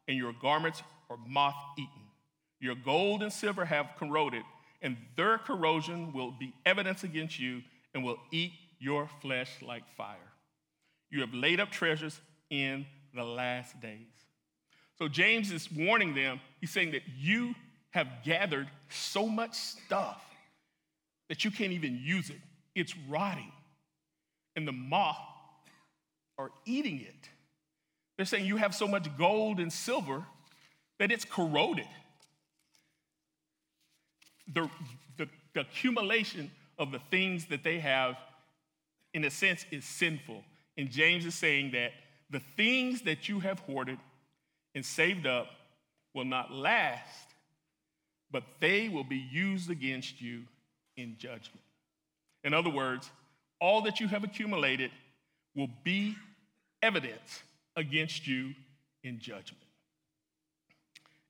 and 0.09 0.17
your 0.17 0.33
garments 0.33 0.83
are 1.09 1.19
moth 1.29 1.55
eaten. 1.79 2.04
Your 2.65 2.75
gold 2.75 3.23
and 3.23 3.31
silver 3.31 3.67
have 3.67 3.91
corroded, 3.99 4.43
and 4.81 4.97
their 5.19 5.37
corrosion 5.37 6.15
will 6.15 6.31
be 6.31 6.55
evidence 6.65 7.05
against 7.05 7.39
you 7.39 7.61
and 7.93 8.03
will 8.03 8.17
eat 8.33 8.53
your 8.79 9.07
flesh 9.21 9.51
like 9.61 9.83
fire. 9.99 10.33
You 11.11 11.21
have 11.21 11.35
laid 11.35 11.61
up 11.61 11.71
treasures 11.71 12.19
in 12.49 12.87
the 13.15 13.23
last 13.23 13.79
days. 13.83 14.15
So 14.99 15.09
James 15.09 15.53
is 15.53 15.71
warning 15.71 16.15
them. 16.15 16.41
He's 16.59 16.71
saying 16.71 16.93
that 16.93 17.03
you 17.15 17.55
have 17.91 18.09
gathered 18.25 18.69
so 18.89 19.27
much 19.29 19.53
stuff 19.55 20.25
that 21.29 21.45
you 21.45 21.51
can't 21.51 21.73
even 21.73 22.01
use 22.03 22.31
it. 22.31 22.41
It's 22.75 22.97
rotting, 23.11 23.53
and 24.57 24.67
the 24.67 24.73
moth 24.73 25.19
are 26.39 26.51
eating 26.65 27.03
it. 27.03 27.29
They're 28.17 28.25
saying 28.25 28.47
you 28.47 28.57
have 28.57 28.75
so 28.75 28.89
much 28.89 29.15
gold 29.19 29.61
and 29.61 29.71
silver 29.71 30.25
that 30.99 31.13
it's 31.13 31.27
corroded. 31.27 31.89
The, 34.53 34.69
the, 35.17 35.29
the 35.55 35.61
accumulation 35.61 36.51
of 36.79 36.93
the 36.93 36.99
things 37.11 37.47
that 37.47 37.65
they 37.65 37.79
have, 37.79 38.17
in 39.13 39.25
a 39.25 39.31
sense, 39.31 39.65
is 39.71 39.85
sinful. 39.85 40.43
And 40.77 40.91
James 40.91 41.25
is 41.25 41.35
saying 41.35 41.73
that 41.73 41.93
the 42.31 42.41
things 42.57 43.03
that 43.03 43.29
you 43.29 43.41
have 43.41 43.61
hoarded 43.61 43.99
and 44.75 44.85
saved 44.85 45.27
up 45.27 45.47
will 46.15 46.25
not 46.25 46.53
last, 46.53 47.29
but 48.31 48.43
they 48.61 48.89
will 48.89 49.05
be 49.05 49.25
used 49.31 49.71
against 49.71 50.21
you 50.21 50.43
in 50.97 51.17
judgment. 51.19 51.63
In 52.43 52.53
other 52.53 52.71
words, 52.71 53.11
all 53.61 53.83
that 53.83 54.01
you 54.01 54.09
have 54.09 54.25
accumulated 54.25 54.91
will 55.55 55.71
be 55.85 56.17
evidence 56.83 57.43
against 57.77 58.27
you 58.27 58.55
in 59.03 59.19
judgment. 59.19 59.63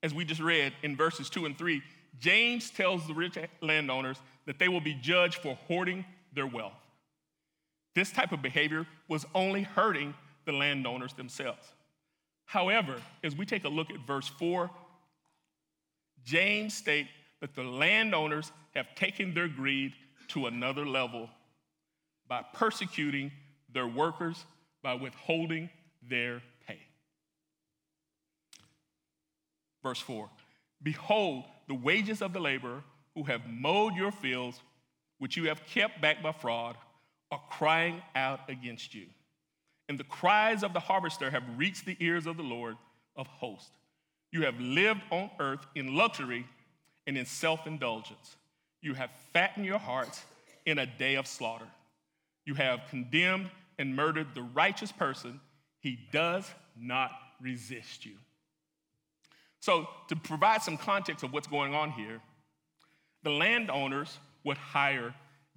As 0.02 0.12
we 0.12 0.24
just 0.24 0.40
read 0.40 0.72
in 0.82 0.96
verses 0.96 1.30
2 1.30 1.46
and 1.46 1.56
3, 1.56 1.82
James 2.20 2.70
tells 2.70 3.06
the 3.06 3.14
rich 3.14 3.36
landowners 3.60 4.18
that 4.46 4.58
they 4.58 4.68
will 4.68 4.80
be 4.80 4.94
judged 4.94 5.36
for 5.36 5.54
hoarding 5.66 6.04
their 6.32 6.46
wealth. 6.46 6.72
This 7.94 8.10
type 8.10 8.32
of 8.32 8.42
behavior 8.42 8.86
was 9.08 9.24
only 9.34 9.62
hurting 9.62 10.14
the 10.44 10.52
landowners 10.52 11.12
themselves. 11.14 11.66
However, 12.44 13.00
as 13.22 13.36
we 13.36 13.46
take 13.46 13.64
a 13.64 13.68
look 13.68 13.90
at 13.90 14.06
verse 14.06 14.28
4, 14.28 14.70
James 16.24 16.74
states 16.74 17.08
that 17.40 17.54
the 17.54 17.62
landowners 17.62 18.52
have 18.74 18.94
taken 18.94 19.34
their 19.34 19.48
greed 19.48 19.92
to 20.28 20.46
another 20.46 20.86
level 20.86 21.28
by 22.28 22.42
persecuting 22.54 23.30
their 23.72 23.86
workers, 23.86 24.44
by 24.82 24.94
withholding 24.94 25.68
their 26.08 26.42
pay. 26.66 26.78
Verse 29.82 30.00
4 30.00 30.28
Behold, 30.82 31.44
the 31.66 31.74
wages 31.74 32.22
of 32.22 32.32
the 32.32 32.40
laborer 32.40 32.82
who 33.14 33.24
have 33.24 33.42
mowed 33.48 33.94
your 33.94 34.10
fields, 34.10 34.60
which 35.18 35.36
you 35.36 35.48
have 35.48 35.64
kept 35.66 36.00
back 36.00 36.22
by 36.22 36.32
fraud, 36.32 36.76
are 37.30 37.40
crying 37.50 38.02
out 38.14 38.40
against 38.48 38.94
you. 38.94 39.06
And 39.88 39.98
the 39.98 40.04
cries 40.04 40.62
of 40.62 40.72
the 40.72 40.80
harvester 40.80 41.30
have 41.30 41.44
reached 41.56 41.84
the 41.84 41.96
ears 42.00 42.26
of 42.26 42.36
the 42.36 42.42
Lord 42.42 42.76
of 43.16 43.26
hosts. 43.26 43.70
You 44.32 44.42
have 44.42 44.58
lived 44.58 45.02
on 45.10 45.30
earth 45.38 45.66
in 45.74 45.94
luxury 45.94 46.46
and 47.06 47.16
in 47.16 47.26
self 47.26 47.66
indulgence. 47.66 48.36
You 48.80 48.94
have 48.94 49.10
fattened 49.32 49.66
your 49.66 49.78
hearts 49.78 50.24
in 50.66 50.78
a 50.78 50.86
day 50.86 51.14
of 51.14 51.26
slaughter. 51.26 51.68
You 52.44 52.54
have 52.54 52.80
condemned 52.90 53.50
and 53.78 53.94
murdered 53.94 54.34
the 54.34 54.42
righteous 54.42 54.92
person. 54.92 55.40
He 55.80 55.98
does 56.12 56.50
not 56.76 57.12
resist 57.40 58.04
you. 58.04 58.14
So, 59.64 59.88
to 60.08 60.16
provide 60.16 60.60
some 60.60 60.76
context 60.76 61.24
of 61.24 61.32
what's 61.32 61.46
going 61.46 61.74
on 61.74 61.90
here, 61.90 62.20
the 63.22 63.30
landowners 63.30 64.18
would 64.44 64.58
hire 64.58 65.14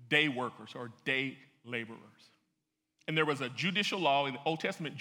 day 0.10 0.30
workers 0.30 0.70
or 0.76 0.92
day 1.04 1.38
laborers. 1.66 2.00
And 3.10 3.18
there 3.18 3.26
was 3.26 3.42
a 3.42 3.50
judicial 3.50 4.00
law 4.00 4.26
in 4.26 4.36
the 4.36 4.40
Old 4.46 4.62
Testament 4.62 4.96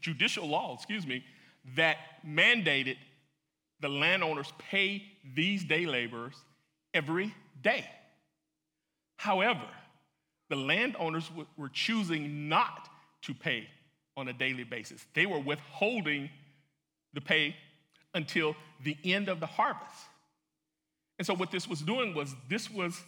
judicial 0.00 0.48
law, 0.48 0.74
excuse 0.74 1.06
me, 1.06 1.24
that 1.76 1.98
mandated 2.26 2.96
the 3.78 3.88
landowners 3.88 4.52
pay 4.58 5.04
these 5.36 5.62
day 5.62 5.86
laborers 5.86 6.34
every 6.94 7.32
day. 7.62 7.88
However, 9.18 9.68
the 10.48 10.56
landowners 10.56 11.30
were 11.56 11.68
choosing 11.68 12.48
not 12.48 12.88
to 13.22 13.34
pay 13.34 13.68
on 14.16 14.26
a 14.26 14.32
daily 14.32 14.64
basis. 14.64 15.06
They 15.14 15.26
were 15.26 15.38
withholding 15.38 16.28
the 17.14 17.20
pay 17.20 17.54
until 18.16 18.56
the 18.82 18.96
end 19.04 19.28
of 19.28 19.38
the 19.38 19.46
harvest. 19.46 20.00
And 21.18 21.26
so, 21.26 21.34
what 21.34 21.50
this 21.50 21.68
was 21.68 21.80
doing 21.80 22.14
was 22.14 22.34
this 22.48 22.70
was 22.70 23.00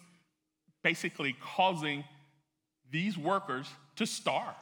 basically 0.82 1.34
causing 1.42 2.04
these 2.90 3.18
workers 3.18 3.66
to 3.96 4.06
starve. 4.06 4.54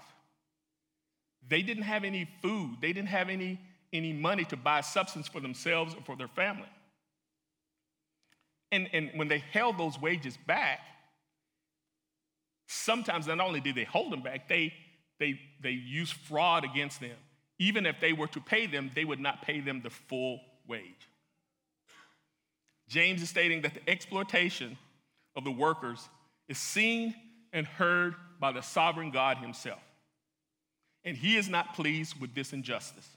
They 1.49 1.63
didn't 1.63 1.85
have 1.85 2.05
any 2.05 2.29
food, 2.41 2.79
they 2.81 2.93
didn't 2.93 3.11
have 3.11 3.29
any, 3.29 3.61
any 3.93 4.13
money 4.13 4.45
to 4.47 4.57
buy 4.57 4.81
substance 4.81 5.29
for 5.29 5.41
themselves 5.41 5.95
or 5.95 6.01
for 6.03 6.17
their 6.17 6.29
family. 6.29 6.69
And, 8.73 8.89
and 8.93 9.11
when 9.15 9.29
they 9.29 9.39
held 9.39 9.79
those 9.79 10.01
wages 10.01 10.37
back, 10.37 10.81
sometimes 12.67 13.29
not 13.29 13.39
only 13.41 13.61
did 13.61 13.77
they 13.77 13.85
hold 13.85 14.13
them 14.13 14.23
back, 14.23 14.49
they, 14.49 14.73
they, 15.21 15.39
they 15.63 15.71
used 15.71 16.15
fraud 16.15 16.65
against 16.65 17.01
them. 17.01 17.17
Even 17.59 17.87
if 17.87 18.01
they 18.01 18.13
were 18.13 18.27
to 18.29 18.41
pay 18.41 18.67
them, 18.67 18.91
they 18.95 19.05
would 19.05 19.21
not 19.21 19.43
pay 19.43 19.61
them 19.61 19.81
the 19.83 19.91
full 19.91 20.41
wage. 20.67 21.09
James 22.89 23.23
is 23.23 23.31
stating 23.31 23.63
that 23.63 23.75
the 23.75 23.91
exploitation 23.91 24.77
of 25.35 25.45
the 25.45 25.51
workers 25.51 26.09
is 26.49 26.59
seen 26.59 27.15
and 27.53 27.67
heard 27.67 28.15
by 28.39 28.53
the 28.53 28.61
sovereign 28.61 29.11
God 29.11 29.39
himself. 29.39 29.81
And 31.05 31.17
he 31.17 31.37
is 31.37 31.49
not 31.49 31.75
pleased 31.75 32.21
with 32.21 32.35
this 32.35 32.53
injustice. 32.53 33.09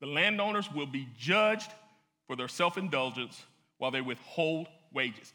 The 0.00 0.06
landowners 0.06 0.70
will 0.72 0.86
be 0.86 1.08
judged 1.18 1.70
for 2.26 2.36
their 2.36 2.48
self 2.48 2.76
indulgence 2.76 3.42
while 3.78 3.90
they 3.90 4.00
withhold 4.00 4.68
wages. 4.92 5.32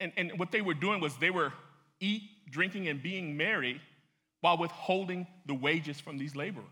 And, 0.00 0.12
and 0.16 0.38
what 0.38 0.50
they 0.50 0.60
were 0.60 0.74
doing 0.74 1.00
was 1.00 1.16
they 1.16 1.30
were 1.30 1.52
eat, 2.00 2.22
drinking, 2.50 2.88
and 2.88 3.02
being 3.02 3.36
merry 3.36 3.80
while 4.42 4.58
withholding 4.58 5.26
the 5.46 5.54
wages 5.54 5.98
from 5.98 6.18
these 6.18 6.36
laborers. 6.36 6.66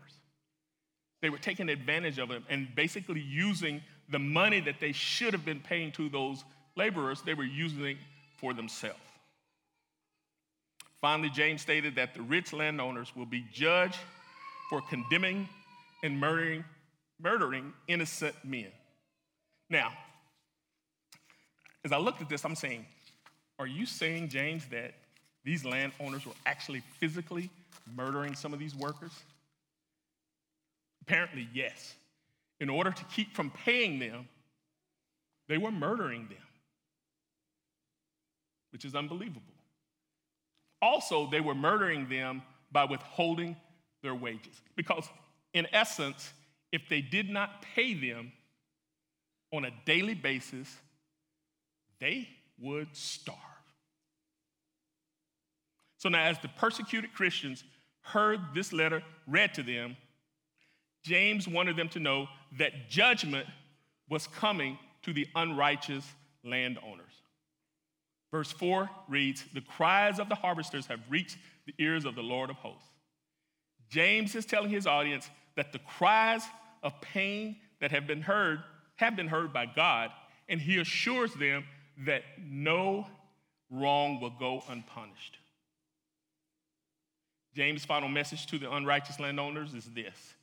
They 1.21 1.29
were 1.29 1.39
taking 1.39 1.69
advantage 1.69 2.19
of 2.19 2.29
them 2.29 2.45
and 2.49 2.67
basically 2.75 3.21
using 3.21 3.81
the 4.09 4.19
money 4.19 4.59
that 4.59 4.79
they 4.79 4.91
should 4.91 5.33
have 5.33 5.45
been 5.45 5.59
paying 5.59 5.91
to 5.93 6.09
those 6.09 6.43
laborers, 6.75 7.21
they 7.21 7.33
were 7.33 7.43
using 7.43 7.85
it 7.85 7.97
for 8.37 8.53
themselves. 8.53 8.99
Finally, 10.99 11.29
James 11.29 11.61
stated 11.61 11.95
that 11.95 12.13
the 12.13 12.21
rich 12.21 12.53
landowners 12.53 13.15
will 13.15 13.25
be 13.25 13.45
judged 13.51 13.97
for 14.69 14.81
condemning 14.81 15.47
and 16.03 16.19
murdering, 16.19 16.63
murdering 17.19 17.73
innocent 17.87 18.35
men. 18.43 18.67
Now, 19.69 19.91
as 21.83 21.91
I 21.91 21.97
looked 21.97 22.21
at 22.21 22.29
this, 22.29 22.45
I'm 22.45 22.55
saying, 22.55 22.85
are 23.57 23.65
you 23.65 23.85
saying, 23.85 24.29
James, 24.29 24.65
that 24.67 24.93
these 25.43 25.65
landowners 25.65 26.25
were 26.25 26.33
actually 26.45 26.83
physically 26.99 27.49
murdering 27.95 28.35
some 28.35 28.53
of 28.53 28.59
these 28.59 28.75
workers? 28.75 29.11
Apparently, 31.01 31.47
yes. 31.53 31.95
In 32.59 32.69
order 32.69 32.91
to 32.91 33.03
keep 33.05 33.35
from 33.35 33.49
paying 33.49 33.99
them, 33.99 34.27
they 35.47 35.57
were 35.57 35.71
murdering 35.71 36.27
them, 36.27 36.37
which 38.71 38.85
is 38.85 38.95
unbelievable. 38.95 39.41
Also, 40.81 41.27
they 41.29 41.41
were 41.41 41.55
murdering 41.55 42.07
them 42.07 42.41
by 42.71 42.85
withholding 42.85 43.55
their 44.01 44.15
wages. 44.15 44.61
Because, 44.75 45.09
in 45.53 45.67
essence, 45.73 46.31
if 46.71 46.87
they 46.89 47.01
did 47.01 47.29
not 47.29 47.61
pay 47.75 47.93
them 47.93 48.31
on 49.51 49.65
a 49.65 49.71
daily 49.85 50.13
basis, 50.13 50.73
they 51.99 52.29
would 52.59 52.87
starve. 52.95 53.37
So 56.01 56.09
now, 56.09 56.23
as 56.23 56.39
the 56.39 56.47
persecuted 56.47 57.13
Christians 57.13 57.63
heard 58.01 58.39
this 58.55 58.73
letter 58.73 59.03
read 59.27 59.53
to 59.53 59.61
them, 59.61 59.95
James 61.03 61.47
wanted 61.47 61.75
them 61.75 61.89
to 61.89 61.99
know 61.99 62.27
that 62.57 62.89
judgment 62.89 63.45
was 64.09 64.25
coming 64.25 64.79
to 65.03 65.13
the 65.13 65.27
unrighteous 65.35 66.03
landowners. 66.43 67.13
Verse 68.31 68.51
4 68.51 68.89
reads 69.09 69.45
The 69.53 69.61
cries 69.61 70.17
of 70.17 70.27
the 70.27 70.33
harvesters 70.33 70.87
have 70.87 71.01
reached 71.07 71.37
the 71.67 71.75
ears 71.77 72.05
of 72.05 72.15
the 72.15 72.23
Lord 72.23 72.49
of 72.49 72.55
hosts. 72.55 72.89
James 73.87 74.33
is 74.33 74.47
telling 74.47 74.71
his 74.71 74.87
audience 74.87 75.29
that 75.55 75.71
the 75.71 75.79
cries 75.79 76.41
of 76.81 76.99
pain 77.01 77.57
that 77.79 77.91
have 77.91 78.07
been 78.07 78.23
heard 78.23 78.63
have 78.95 79.15
been 79.15 79.27
heard 79.27 79.53
by 79.53 79.67
God, 79.67 80.09
and 80.49 80.59
he 80.59 80.79
assures 80.79 81.35
them 81.35 81.63
that 82.07 82.23
no 82.43 83.05
wrong 83.69 84.19
will 84.19 84.33
go 84.39 84.63
unpunished. 84.67 85.37
James' 87.53 87.85
final 87.85 88.09
message 88.09 88.47
to 88.47 88.57
the 88.57 88.71
unrighteous 88.71 89.19
landowners 89.19 89.73
is 89.73 89.85
this 89.93 90.35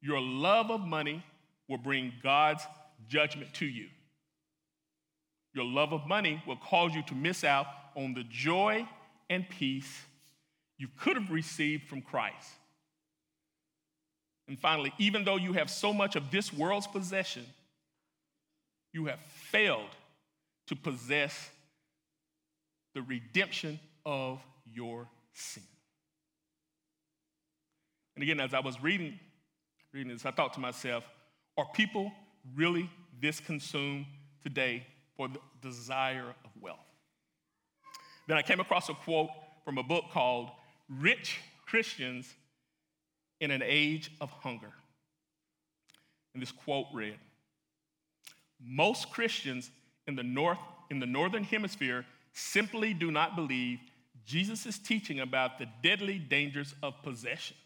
Your 0.00 0.20
love 0.20 0.70
of 0.70 0.80
money 0.80 1.24
will 1.68 1.78
bring 1.78 2.12
God's 2.22 2.62
judgment 3.08 3.52
to 3.54 3.66
you. 3.66 3.88
Your 5.54 5.64
love 5.64 5.92
of 5.92 6.06
money 6.06 6.42
will 6.46 6.56
cause 6.56 6.94
you 6.94 7.02
to 7.04 7.14
miss 7.14 7.44
out 7.44 7.66
on 7.94 8.14
the 8.14 8.24
joy 8.24 8.86
and 9.30 9.48
peace 9.48 10.02
you 10.76 10.88
could 10.98 11.16
have 11.16 11.30
received 11.30 11.88
from 11.88 12.02
Christ. 12.02 12.48
And 14.48 14.58
finally, 14.58 14.92
even 14.98 15.24
though 15.24 15.36
you 15.36 15.52
have 15.54 15.70
so 15.70 15.92
much 15.92 16.16
of 16.16 16.30
this 16.30 16.52
world's 16.52 16.86
possession, 16.86 17.46
you 18.92 19.06
have 19.06 19.20
failed 19.20 19.90
to 20.66 20.76
possess 20.76 21.50
the 22.94 23.02
redemption 23.02 23.80
of 24.04 24.40
your 24.72 25.08
sin. 25.32 25.62
And 28.14 28.22
again, 28.22 28.40
as 28.40 28.54
I 28.54 28.60
was 28.60 28.82
reading, 28.82 29.18
reading 29.92 30.12
this, 30.12 30.24
I 30.24 30.30
thought 30.30 30.52
to 30.54 30.60
myself, 30.60 31.04
are 31.56 31.66
people 31.74 32.12
really 32.54 32.90
this 33.20 33.40
consumed 33.40 34.06
today 34.42 34.86
for 35.16 35.28
the 35.28 35.40
desire 35.62 36.34
of 36.44 36.50
wealth? 36.60 36.78
Then 38.26 38.36
I 38.36 38.42
came 38.42 38.60
across 38.60 38.88
a 38.88 38.94
quote 38.94 39.30
from 39.64 39.78
a 39.78 39.82
book 39.82 40.04
called 40.12 40.50
Rich 40.88 41.40
Christians 41.66 42.32
in 43.40 43.50
an 43.50 43.62
Age 43.64 44.10
of 44.20 44.30
Hunger. 44.30 44.72
And 46.32 46.42
this 46.42 46.52
quote 46.52 46.86
read 46.92 47.18
Most 48.60 49.10
Christians 49.10 49.70
in 50.06 50.16
the, 50.16 50.22
north, 50.22 50.58
in 50.90 51.00
the 51.00 51.06
Northern 51.06 51.44
Hemisphere 51.44 52.04
simply 52.32 52.94
do 52.94 53.10
not 53.10 53.36
believe 53.36 53.78
Jesus' 54.24 54.78
teaching 54.78 55.20
about 55.20 55.58
the 55.58 55.66
deadly 55.82 56.18
dangers 56.18 56.74
of 56.82 57.00
possessions. 57.02 57.58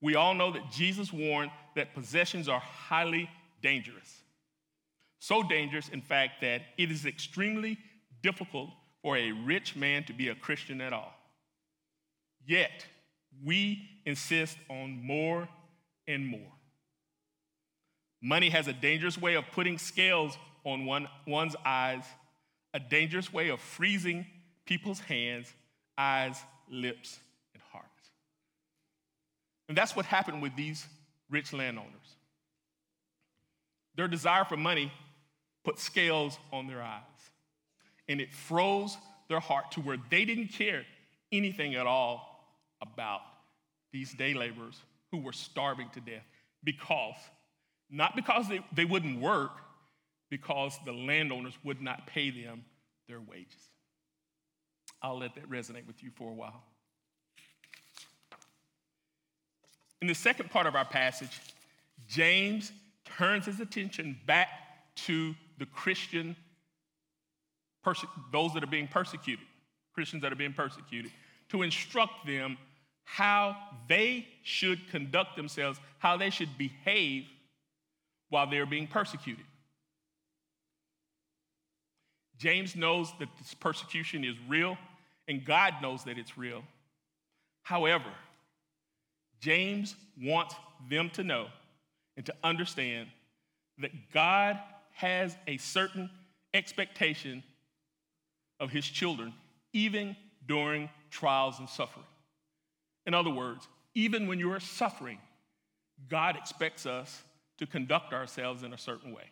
We 0.00 0.14
all 0.14 0.34
know 0.34 0.52
that 0.52 0.70
Jesus 0.70 1.12
warned 1.12 1.50
that 1.74 1.94
possessions 1.94 2.48
are 2.48 2.60
highly 2.60 3.30
dangerous. 3.62 4.22
So 5.18 5.42
dangerous, 5.42 5.88
in 5.88 6.02
fact, 6.02 6.40
that 6.42 6.62
it 6.76 6.90
is 6.90 7.06
extremely 7.06 7.78
difficult 8.22 8.70
for 9.02 9.16
a 9.16 9.32
rich 9.32 9.76
man 9.76 10.04
to 10.04 10.12
be 10.12 10.28
a 10.28 10.34
Christian 10.34 10.80
at 10.80 10.92
all. 10.92 11.12
Yet, 12.46 12.86
we 13.44 13.88
insist 14.04 14.56
on 14.68 15.02
more 15.04 15.48
and 16.06 16.26
more. 16.26 16.52
Money 18.22 18.50
has 18.50 18.68
a 18.68 18.72
dangerous 18.72 19.18
way 19.18 19.34
of 19.34 19.44
putting 19.52 19.78
scales 19.78 20.36
on 20.64 20.84
one, 20.84 21.08
one's 21.26 21.56
eyes, 21.64 22.04
a 22.74 22.80
dangerous 22.80 23.32
way 23.32 23.48
of 23.48 23.60
freezing 23.60 24.26
people's 24.64 25.00
hands, 25.00 25.52
eyes, 25.96 26.40
lips. 26.68 27.18
And 29.68 29.76
that's 29.76 29.96
what 29.96 30.06
happened 30.06 30.42
with 30.42 30.54
these 30.56 30.86
rich 31.30 31.52
landowners. 31.52 32.16
Their 33.96 34.08
desire 34.08 34.44
for 34.44 34.56
money 34.56 34.92
put 35.64 35.78
scales 35.78 36.38
on 36.52 36.66
their 36.66 36.82
eyes, 36.82 37.00
and 38.08 38.20
it 38.20 38.32
froze 38.32 38.96
their 39.28 39.40
heart 39.40 39.72
to 39.72 39.80
where 39.80 39.96
they 40.10 40.24
didn't 40.24 40.48
care 40.48 40.84
anything 41.32 41.74
at 41.74 41.86
all 41.86 42.58
about 42.80 43.20
these 43.92 44.12
day 44.12 44.34
laborers 44.34 44.80
who 45.10 45.18
were 45.18 45.32
starving 45.32 45.88
to 45.94 46.00
death 46.00 46.24
because, 46.62 47.16
not 47.90 48.14
because 48.14 48.48
they, 48.48 48.60
they 48.72 48.84
wouldn't 48.84 49.20
work, 49.20 49.52
because 50.30 50.78
the 50.84 50.92
landowners 50.92 51.54
would 51.64 51.80
not 51.80 52.06
pay 52.06 52.30
them 52.30 52.64
their 53.08 53.20
wages. 53.20 53.70
I'll 55.02 55.18
let 55.18 55.34
that 55.36 55.48
resonate 55.48 55.86
with 55.86 56.02
you 56.02 56.10
for 56.14 56.30
a 56.30 56.34
while. 56.34 56.62
In 60.02 60.08
the 60.08 60.14
second 60.14 60.50
part 60.50 60.66
of 60.66 60.74
our 60.74 60.84
passage, 60.84 61.40
James 62.08 62.72
turns 63.04 63.46
his 63.46 63.60
attention 63.60 64.18
back 64.26 64.48
to 64.96 65.34
the 65.58 65.66
Christian, 65.66 66.36
those 68.32 68.52
that 68.54 68.62
are 68.62 68.68
being 68.68 68.88
persecuted, 68.88 69.46
Christians 69.94 70.22
that 70.22 70.32
are 70.32 70.36
being 70.36 70.52
persecuted, 70.52 71.12
to 71.48 71.62
instruct 71.62 72.26
them 72.26 72.58
how 73.04 73.56
they 73.88 74.26
should 74.42 74.88
conduct 74.90 75.36
themselves, 75.36 75.78
how 75.98 76.16
they 76.16 76.28
should 76.28 76.58
behave 76.58 77.24
while 78.28 78.50
they're 78.50 78.66
being 78.66 78.88
persecuted. 78.88 79.44
James 82.36 82.76
knows 82.76 83.12
that 83.18 83.28
this 83.38 83.54
persecution 83.54 84.24
is 84.24 84.34
real, 84.48 84.76
and 85.28 85.44
God 85.44 85.74
knows 85.80 86.04
that 86.04 86.18
it's 86.18 86.36
real. 86.36 86.62
However, 87.62 88.10
James 89.40 89.94
wants 90.20 90.54
them 90.90 91.10
to 91.10 91.22
know 91.22 91.48
and 92.16 92.24
to 92.26 92.34
understand 92.42 93.08
that 93.78 93.90
God 94.12 94.58
has 94.92 95.36
a 95.46 95.58
certain 95.58 96.10
expectation 96.54 97.42
of 98.58 98.70
his 98.70 98.86
children, 98.86 99.34
even 99.72 100.16
during 100.46 100.88
trials 101.10 101.58
and 101.58 101.68
suffering. 101.68 102.06
In 103.04 103.14
other 103.14 103.30
words, 103.30 103.68
even 103.94 104.26
when 104.26 104.38
you 104.38 104.52
are 104.52 104.60
suffering, 104.60 105.18
God 106.08 106.36
expects 106.36 106.86
us 106.86 107.22
to 107.58 107.66
conduct 107.66 108.12
ourselves 108.12 108.62
in 108.62 108.72
a 108.72 108.78
certain 108.78 109.14
way. 109.14 109.30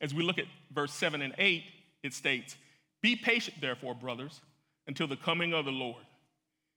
As 0.00 0.12
we 0.12 0.22
look 0.22 0.38
at 0.38 0.46
verse 0.72 0.92
7 0.92 1.22
and 1.22 1.34
8, 1.38 1.62
it 2.02 2.12
states, 2.12 2.56
Be 3.02 3.16
patient, 3.16 3.60
therefore, 3.60 3.94
brothers, 3.94 4.40
until 4.86 5.06
the 5.06 5.16
coming 5.16 5.54
of 5.54 5.64
the 5.64 5.70
Lord. 5.70 6.02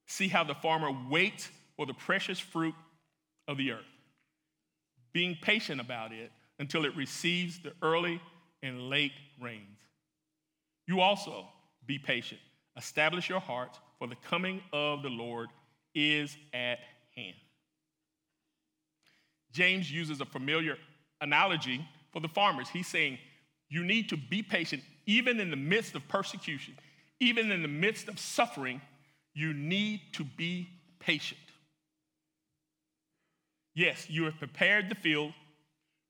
See 0.07 0.27
how 0.27 0.43
the 0.43 0.55
farmer 0.55 0.91
waits 1.09 1.49
for 1.79 1.85
the 1.85 1.93
precious 1.93 2.37
fruit 2.37 2.75
of 3.47 3.55
the 3.55 3.71
earth, 3.71 3.79
being 5.13 5.37
patient 5.41 5.79
about 5.79 6.11
it 6.11 6.29
until 6.59 6.83
it 6.83 6.93
receives 6.93 7.57
the 7.59 7.71
early 7.81 8.21
and 8.61 8.89
late 8.89 9.13
rains. 9.41 9.79
You 10.87 10.99
also 10.99 11.47
be 11.85 11.97
patient. 11.97 12.41
Establish 12.75 13.29
your 13.29 13.39
hearts, 13.39 13.79
for 13.97 14.07
the 14.07 14.17
coming 14.27 14.61
of 14.73 15.03
the 15.03 15.09
Lord 15.09 15.47
is 15.95 16.35
at 16.53 16.79
hand. 17.15 17.37
James 19.53 19.89
uses 19.89 20.19
a 20.19 20.25
familiar 20.25 20.75
analogy 21.21 21.87
for 22.11 22.19
the 22.19 22.27
farmers. 22.27 22.67
He's 22.67 22.87
saying, 22.87 23.19
you 23.69 23.85
need 23.85 24.09
to 24.09 24.17
be 24.17 24.43
patient 24.43 24.83
even 25.05 25.39
in 25.39 25.49
the 25.49 25.55
midst 25.55 25.95
of 25.95 26.05
persecution, 26.09 26.73
even 27.21 27.53
in 27.53 27.61
the 27.61 27.69
midst 27.69 28.09
of 28.09 28.19
suffering. 28.19 28.81
You 29.33 29.53
need 29.53 30.01
to 30.15 30.25
be 30.25 30.67
patient. 30.99 31.39
Yes, 33.79 34.09
you 34.09 34.25
have 34.25 34.37
prepared 34.37 34.89
the 34.89 34.95
field, 34.95 35.31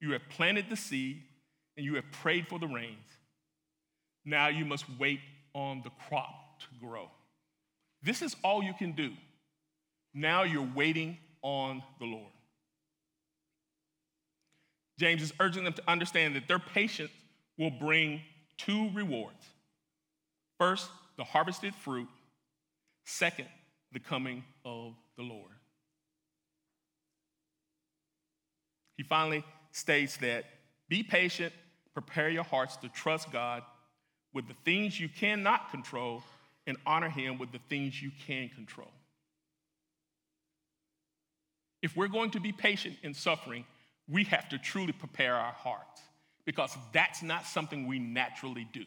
you 0.02 0.14
have 0.14 0.28
planted 0.28 0.72
the 0.72 0.76
seed, 0.76 1.22
and 1.78 1.86
you 1.86 1.94
have 1.98 2.12
prayed 2.12 2.48
for 2.48 2.58
the 2.58 2.66
rains. 2.66 3.06
Now 4.26 4.48
you 4.48 4.66
must 4.66 4.86
wait 4.98 5.20
on 5.54 5.84
the 5.84 5.92
crop 6.08 6.34
to 6.62 6.66
grow. 6.84 7.12
This 8.02 8.24
is 8.24 8.36
all 8.44 8.64
you 8.64 8.74
can 8.74 8.94
do. 8.94 9.12
Now 10.16 10.42
you're 10.42 10.68
waiting 10.74 11.20
on 11.44 11.84
the 12.00 12.06
Lord. 12.06 12.32
James 14.98 15.22
is 15.22 15.32
urging 15.40 15.64
them 15.64 15.74
to 15.74 15.84
understand 15.88 16.36
that 16.38 16.48
their 16.48 16.58
patience 16.58 17.12
will 17.60 17.70
bring 17.70 18.22
two 18.58 18.90
rewards. 18.96 19.46
First, 20.58 20.90
the 21.18 21.24
harvested 21.24 21.76
fruit. 21.76 22.08
Second, 23.06 23.48
the 23.92 24.00
coming 24.00 24.44
of 24.66 24.96
the 25.18 25.24
Lord. 25.24 25.59
He 29.00 29.04
finally 29.04 29.46
states 29.72 30.18
that 30.18 30.44
be 30.90 31.04
patient, 31.04 31.54
prepare 31.94 32.28
your 32.28 32.44
hearts 32.44 32.76
to 32.76 32.90
trust 32.90 33.32
God 33.32 33.64
with 34.34 34.50
the 34.50 34.56
things 34.66 35.00
you 35.00 35.08
cannot 35.08 35.72
control 35.72 36.22
and 36.68 36.76
honor 36.86 37.08
Him 37.08 37.38
with 37.38 37.54
the 37.54 37.62
things 37.70 38.02
you 38.02 38.12
can 38.28 38.50
control. 38.50 38.92
If 41.82 41.96
we're 41.96 42.10
going 42.10 42.32
to 42.32 42.42
be 42.42 42.52
patient 42.52 42.98
in 43.02 43.14
suffering, 43.14 43.64
we 44.10 44.26
have 44.26 44.50
to 44.50 44.58
truly 44.58 44.92
prepare 44.92 45.36
our 45.36 45.54
hearts 45.54 46.02
because 46.44 46.76
that's 46.92 47.24
not 47.24 47.46
something 47.46 47.88
we 47.88 48.00
naturally 48.00 48.68
do. 48.74 48.84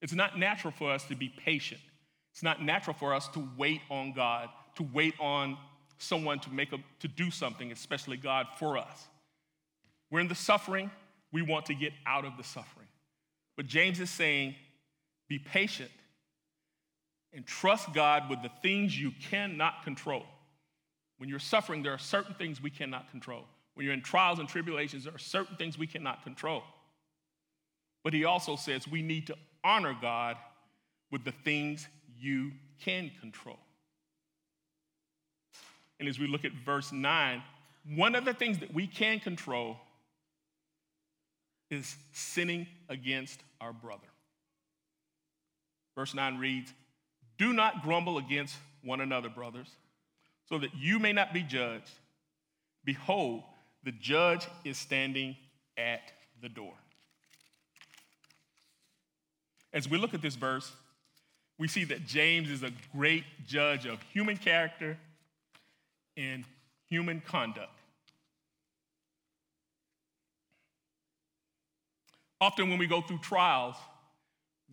It's 0.00 0.14
not 0.14 0.38
natural 0.38 0.72
for 0.72 0.92
us 0.92 1.02
to 1.06 1.16
be 1.16 1.30
patient. 1.30 1.80
It's 2.30 2.44
not 2.44 2.62
natural 2.62 2.94
for 2.94 3.12
us 3.12 3.26
to 3.30 3.48
wait 3.58 3.80
on 3.90 4.12
God, 4.12 4.50
to 4.76 4.84
wait 4.84 5.14
on 5.18 5.58
someone 5.98 6.40
to 6.40 6.50
make 6.50 6.72
a, 6.72 6.78
to 7.00 7.08
do 7.08 7.30
something, 7.30 7.72
especially 7.72 8.16
God 8.16 8.46
for 8.58 8.76
us. 8.76 9.06
We're 10.10 10.20
in 10.20 10.28
the 10.28 10.34
suffering, 10.34 10.90
we 11.32 11.42
want 11.42 11.66
to 11.66 11.74
get 11.74 11.92
out 12.06 12.24
of 12.24 12.36
the 12.36 12.44
suffering. 12.44 12.86
But 13.56 13.66
James 13.66 14.00
is 14.00 14.10
saying, 14.10 14.54
be 15.28 15.38
patient 15.38 15.90
and 17.32 17.46
trust 17.46 17.92
God 17.92 18.30
with 18.30 18.42
the 18.42 18.50
things 18.62 18.98
you 18.98 19.12
cannot 19.30 19.82
control. 19.82 20.24
When 21.18 21.28
you're 21.28 21.38
suffering, 21.38 21.82
there 21.82 21.92
are 21.92 21.98
certain 21.98 22.34
things 22.34 22.62
we 22.62 22.70
cannot 22.70 23.10
control. 23.10 23.44
When 23.74 23.84
you're 23.84 23.94
in 23.94 24.02
trials 24.02 24.38
and 24.38 24.48
tribulations, 24.48 25.04
there 25.04 25.14
are 25.14 25.18
certain 25.18 25.56
things 25.56 25.78
we 25.78 25.86
cannot 25.86 26.22
control. 26.22 26.62
But 28.02 28.12
he 28.12 28.24
also 28.24 28.56
says 28.56 28.86
we 28.86 29.02
need 29.02 29.26
to 29.28 29.36
honor 29.64 29.96
God 30.00 30.36
with 31.10 31.24
the 31.24 31.32
things 31.32 31.88
you 32.16 32.52
can 32.80 33.10
control. 33.20 33.58
And 36.04 36.08
as 36.10 36.18
we 36.18 36.26
look 36.26 36.44
at 36.44 36.52
verse 36.52 36.92
9, 36.92 37.42
one 37.96 38.14
of 38.14 38.26
the 38.26 38.34
things 38.34 38.58
that 38.58 38.74
we 38.74 38.86
can 38.86 39.20
control 39.20 39.78
is 41.70 41.96
sinning 42.12 42.66
against 42.90 43.40
our 43.58 43.72
brother. 43.72 44.06
Verse 45.96 46.12
9 46.12 46.36
reads, 46.36 46.74
Do 47.38 47.54
not 47.54 47.82
grumble 47.82 48.18
against 48.18 48.54
one 48.82 49.00
another, 49.00 49.30
brothers 49.30 49.68
so 50.46 50.58
that 50.58 50.74
you 50.74 50.98
may 50.98 51.14
not 51.14 51.32
be 51.32 51.40
judged. 51.42 51.88
Behold, 52.84 53.42
The 53.82 53.92
judge 53.92 54.46
is 54.62 54.76
standing 54.76 55.36
at 55.78 56.12
the 56.42 56.50
door. 56.50 56.74
As 59.72 59.88
we 59.88 59.96
look 59.96 60.12
at 60.12 60.20
this 60.20 60.34
verse, 60.34 60.70
we 61.58 61.66
see 61.66 61.84
that 61.84 62.06
James 62.06 62.50
is 62.50 62.62
a 62.62 62.72
great 62.94 63.24
judge 63.46 63.86
of 63.86 64.02
human 64.12 64.36
character 64.36 64.98
and 66.16 66.44
human 66.88 67.20
conduct. 67.20 67.70
Often, 72.40 72.70
when 72.70 72.78
we 72.78 72.86
go 72.86 73.00
through 73.00 73.18
trials, 73.18 73.76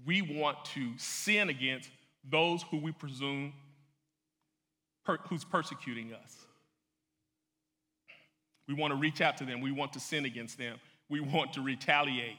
we 0.06 0.22
want 0.22 0.64
to 0.66 0.92
sin 0.98 1.50
against 1.50 1.90
those 2.30 2.64
who 2.64 2.78
we 2.78 2.92
presume 2.92 3.54
per, 5.06 5.18
who's 5.30 5.44
persecuting 5.44 6.14
us. 6.14 6.36
We 8.68 8.74
want 8.74 8.92
to 8.92 8.98
reach 8.98 9.22
out 9.22 9.38
to 9.38 9.46
them. 9.46 9.62
We 9.62 9.72
want 9.72 9.94
to 9.94 10.00
sin 10.00 10.26
against 10.26 10.58
them. 10.58 10.80
We 11.10 11.20
want 11.20 11.54
to 11.54 11.62
retaliate. 11.62 12.38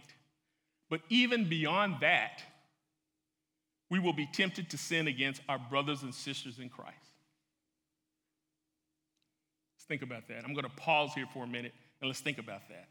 But 0.89 1.01
even 1.09 1.49
beyond 1.49 1.97
that, 2.01 2.43
we 3.91 3.99
will 3.99 4.13
be 4.13 4.29
tempted 4.33 4.71
to 4.71 4.79
sin 4.79 5.09
against 5.09 5.43
our 5.49 5.59
brothers 5.59 6.03
and 6.03 6.15
sisters 6.15 6.59
in 6.59 6.69
Christ. 6.69 7.12
Let's 9.83 9.89
think 9.89 10.03
about 10.03 10.29
that. 10.29 10.45
I'm 10.45 10.55
going 10.55 10.63
to 10.63 10.77
pause 10.77 11.11
here 11.13 11.27
for 11.35 11.43
a 11.43 11.47
minute 11.49 11.73
and 12.01 12.09
let's 12.09 12.21
think 12.21 12.39
about 12.39 12.69
that. 12.69 12.87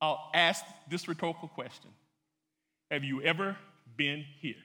I'll 0.00 0.32
ask 0.34 0.64
this 0.90 1.06
rhetorical 1.06 1.46
question 1.46 1.90
Have 2.90 3.04
you 3.04 3.22
ever 3.22 3.56
been 3.96 4.24
here? 4.40 4.56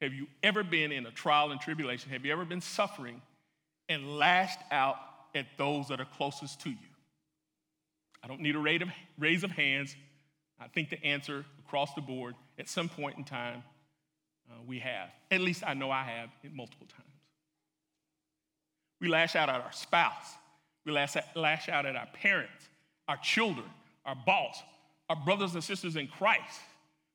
Have 0.00 0.14
you 0.14 0.28
ever 0.44 0.62
been 0.62 0.92
in 0.92 1.04
a 1.04 1.10
trial 1.10 1.50
and 1.50 1.60
tribulation? 1.60 2.12
Have 2.12 2.24
you 2.24 2.30
ever 2.30 2.44
been 2.44 2.60
suffering 2.60 3.22
and 3.88 4.18
lashed 4.18 4.60
out 4.70 4.96
at 5.34 5.46
those 5.58 5.88
that 5.88 6.00
are 6.00 6.06
closest 6.16 6.60
to 6.60 6.70
you? 6.70 6.76
I 8.22 8.28
don't 8.28 8.40
need 8.40 8.54
a 8.54 8.90
raise 9.18 9.42
of 9.42 9.50
hands. 9.50 9.96
I 10.60 10.68
think 10.68 10.90
the 10.90 11.04
answer 11.04 11.44
across 11.66 11.92
the 11.94 12.02
board 12.02 12.36
at 12.56 12.68
some 12.68 12.88
point 12.88 13.18
in 13.18 13.24
time 13.24 13.64
uh, 14.48 14.54
we 14.64 14.78
have. 14.78 15.08
At 15.32 15.40
least 15.40 15.64
I 15.66 15.74
know 15.74 15.90
I 15.90 16.04
have 16.04 16.28
multiple 16.54 16.86
times. 16.86 17.15
We 19.00 19.08
lash 19.08 19.36
out 19.36 19.48
at 19.48 19.60
our 19.60 19.72
spouse. 19.72 20.34
We 20.84 20.92
lash, 20.92 21.16
lash 21.34 21.68
out 21.68 21.84
at 21.84 21.96
our 21.96 22.06
parents, 22.06 22.68
our 23.08 23.16
children, 23.16 23.66
our 24.04 24.16
boss, 24.24 24.62
our 25.08 25.16
brothers 25.16 25.54
and 25.54 25.62
sisters 25.62 25.96
in 25.96 26.06
Christ, 26.06 26.60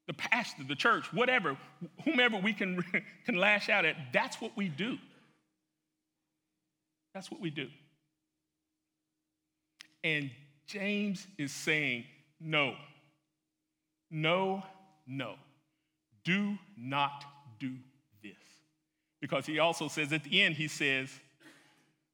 the 0.08 0.14
pastor, 0.14 0.64
the 0.68 0.76
church, 0.76 1.12
whatever, 1.14 1.58
whomever 2.04 2.38
we 2.38 2.54
can, 2.54 2.84
can 3.26 3.36
lash 3.36 3.70
out 3.70 3.86
at. 3.86 3.96
That's 4.12 4.42
what 4.42 4.56
we 4.58 4.68
do. 4.68 4.98
That's 7.14 7.32
what 7.32 7.42
we 7.42 7.50
do. 7.50 7.68
And 10.04 10.32
James 10.68 11.28
is 11.38 11.52
saying, 11.52 12.06
no, 12.40 12.76
no, 14.10 14.64
no. 15.08 15.36
Do 16.24 16.58
not 16.78 17.26
do 17.60 17.74
this. 18.24 18.34
Because 19.20 19.46
he 19.46 19.60
also 19.60 19.88
says 19.88 20.12
at 20.14 20.24
the 20.24 20.42
end, 20.42 20.56
he 20.56 20.68
says, 20.68 21.10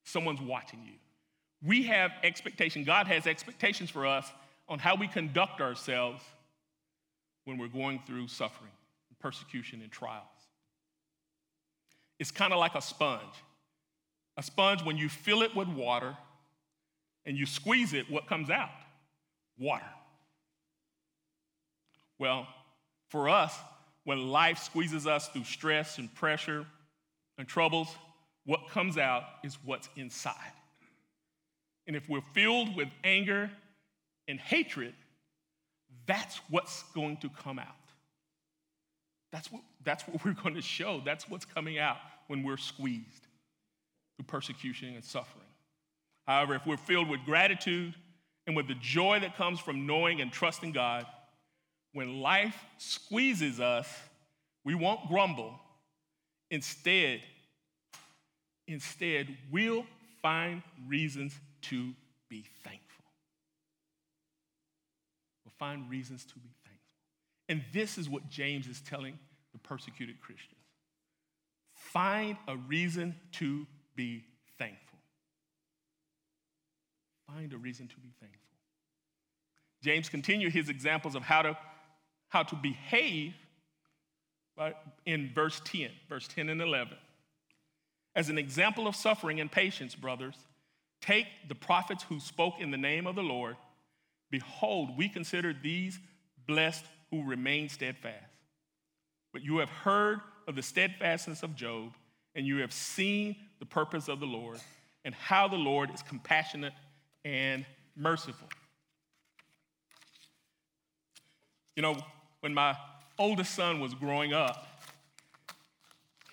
someone's 0.08 0.42
watching 0.42 0.82
you. 0.86 0.94
We 1.62 1.84
have 1.84 2.12
expectation. 2.24 2.84
God 2.84 3.08
has 3.08 3.28
expectations 3.28 3.90
for 3.90 4.06
us 4.06 4.32
on 4.70 4.80
how 4.80 4.96
we 4.96 5.08
conduct 5.08 5.60
ourselves 5.60 6.24
when 7.46 7.58
we're 7.58 7.68
going 7.68 8.02
through 8.08 8.28
suffering, 8.28 8.72
persecution, 9.20 9.82
and 9.82 9.92
trials. 9.92 10.24
It's 12.20 12.32
kind 12.32 12.54
of 12.54 12.60
like 12.60 12.76
a 12.76 12.82
sponge. 12.82 13.22
A 14.38 14.44
sponge, 14.44 14.84
when 14.84 14.98
you 14.98 15.10
fill 15.10 15.42
it 15.42 15.56
with 15.56 15.68
water 15.68 16.16
and 17.26 17.38
you 17.38 17.46
squeeze 17.46 17.94
it, 17.94 18.10
what 18.10 18.28
comes 18.28 18.50
out? 18.50 18.70
Water. 19.60 19.90
Well, 22.20 22.48
for 23.10 23.30
us, 23.30 23.58
when 24.04 24.30
life 24.30 24.60
squeezes 24.60 25.06
us 25.06 25.28
through 25.30 25.44
stress 25.44 25.98
and 25.98 26.14
pressure 26.16 26.66
and 27.38 27.48
troubles, 27.48 27.90
what 28.48 28.70
comes 28.70 28.98
out 28.98 29.24
is 29.44 29.58
what's 29.66 29.90
inside. 29.98 30.54
And 31.86 31.98
if 31.98 32.08
we're 32.08 32.22
filled 32.34 32.78
with 32.78 32.88
anger 33.04 33.52
and 34.30 34.40
hatred, 34.40 34.94
that's 36.06 36.38
what's 36.50 36.84
going 36.96 37.18
to 37.18 37.30
come 37.30 37.60
out. 37.60 37.68
That's 39.34 39.52
what, 39.52 39.64
that's 39.84 40.08
what 40.08 40.24
we're 40.26 40.32
going 40.32 40.56
to 40.56 40.62
show. 40.62 41.02
That's 41.04 41.30
what's 41.30 41.44
coming 41.44 41.78
out 41.78 41.98
when 42.28 42.42
we're 42.42 42.56
squeezed 42.56 43.28
through 44.16 44.28
persecution 44.28 44.96
and 44.96 45.04
suffering. 45.04 45.44
However, 46.26 46.56
if 46.56 46.66
we're 46.66 46.78
filled 46.78 47.10
with 47.10 47.26
gratitude 47.26 47.96
and 48.48 48.56
with 48.56 48.70
the 48.70 48.76
joy 48.76 49.20
that 49.20 49.36
comes 49.36 49.60
from 49.60 49.86
knowing 49.86 50.22
and 50.22 50.32
trusting 50.32 50.72
God, 50.72 51.06
when 51.92 52.22
life 52.22 52.64
squeezes 52.78 53.60
us, 53.60 53.94
we 54.64 54.74
won't 54.74 55.06
grumble. 55.10 55.60
Instead, 56.50 57.20
instead, 58.68 59.36
we'll 59.52 59.86
find 60.22 60.62
reasons 60.88 61.40
to 61.64 61.94
be 62.30 62.46
thankful. 62.64 63.06
We'll 65.46 65.54
find 65.58 65.90
reasons 65.90 66.26
to 66.26 66.36
be 66.36 66.50
thankful. 66.66 66.78
And 67.50 67.64
this 67.74 67.98
is 67.98 68.10
what 68.10 68.30
James 68.30 68.68
is 68.68 68.82
telling 68.82 69.18
the 69.54 69.60
persecuted 69.60 70.20
Christians. 70.20 70.62
Find 71.74 72.38
a 72.48 72.58
reason 72.58 73.16
to 73.34 73.66
be 73.96 74.26
thankful. 74.58 75.00
Find 77.28 77.54
a 77.54 77.58
reason 77.58 77.88
to 77.88 77.96
be 77.96 78.10
thankful. 78.20 78.42
James 79.82 80.10
continued 80.10 80.54
his 80.54 80.70
examples 80.70 81.16
of 81.16 81.24
how 81.24 81.42
to 81.44 81.58
how 82.30 82.44
to 82.44 82.56
behave 82.56 83.34
in 85.06 85.32
verse 85.34 85.62
10, 85.64 85.90
verse 86.10 86.28
10 86.28 86.50
and 86.50 86.62
11. 86.62 86.98
As 88.18 88.30
an 88.30 88.40
example 88.40 88.88
of 88.88 88.96
suffering 88.96 89.40
and 89.40 89.52
patience, 89.52 89.94
brothers, 89.94 90.34
take 91.02 91.28
the 91.48 91.54
prophets 91.54 92.04
who 92.10 92.20
spoke 92.20 92.56
in 92.60 92.72
the 92.72 92.78
name 92.78 93.06
of 93.06 93.16
the 93.16 93.22
Lord. 93.22 93.56
Behold, 94.32 94.98
we 94.98 95.08
consider 95.08 95.54
these 95.54 96.00
blessed 96.48 96.84
who 97.12 97.24
remain 97.24 97.70
steadfast. 97.70 98.26
But 99.32 99.44
you 99.44 99.60
have 99.60 99.70
heard 99.70 100.22
of 100.48 100.56
the 100.56 100.64
steadfastness 100.64 101.44
of 101.44 101.56
Job, 101.56 101.94
and 102.34 102.48
you 102.48 102.58
have 102.58 102.74
seen 102.74 103.36
the 103.60 103.68
purpose 103.68 104.08
of 104.08 104.20
the 104.20 104.26
Lord, 104.26 104.58
and 105.06 105.14
how 105.14 105.48
the 105.48 105.56
Lord 105.56 105.94
is 105.94 106.02
compassionate 106.02 106.74
and 107.24 107.68
merciful. 107.96 108.50
You 111.76 111.84
know, 111.84 111.98
when 112.40 112.56
my 112.56 112.76
oldest 113.20 113.54
son 113.54 113.80
was 113.80 113.94
growing 113.94 114.34
up, 114.34 114.68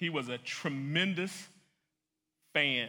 he 0.00 0.08
was 0.08 0.30
a 0.30 0.38
tremendous 0.38 1.48
fan 2.54 2.88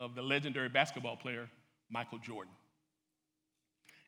of 0.00 0.14
the 0.14 0.22
legendary 0.22 0.70
basketball 0.70 1.16
player 1.16 1.50
Michael 1.90 2.18
Jordan. 2.18 2.52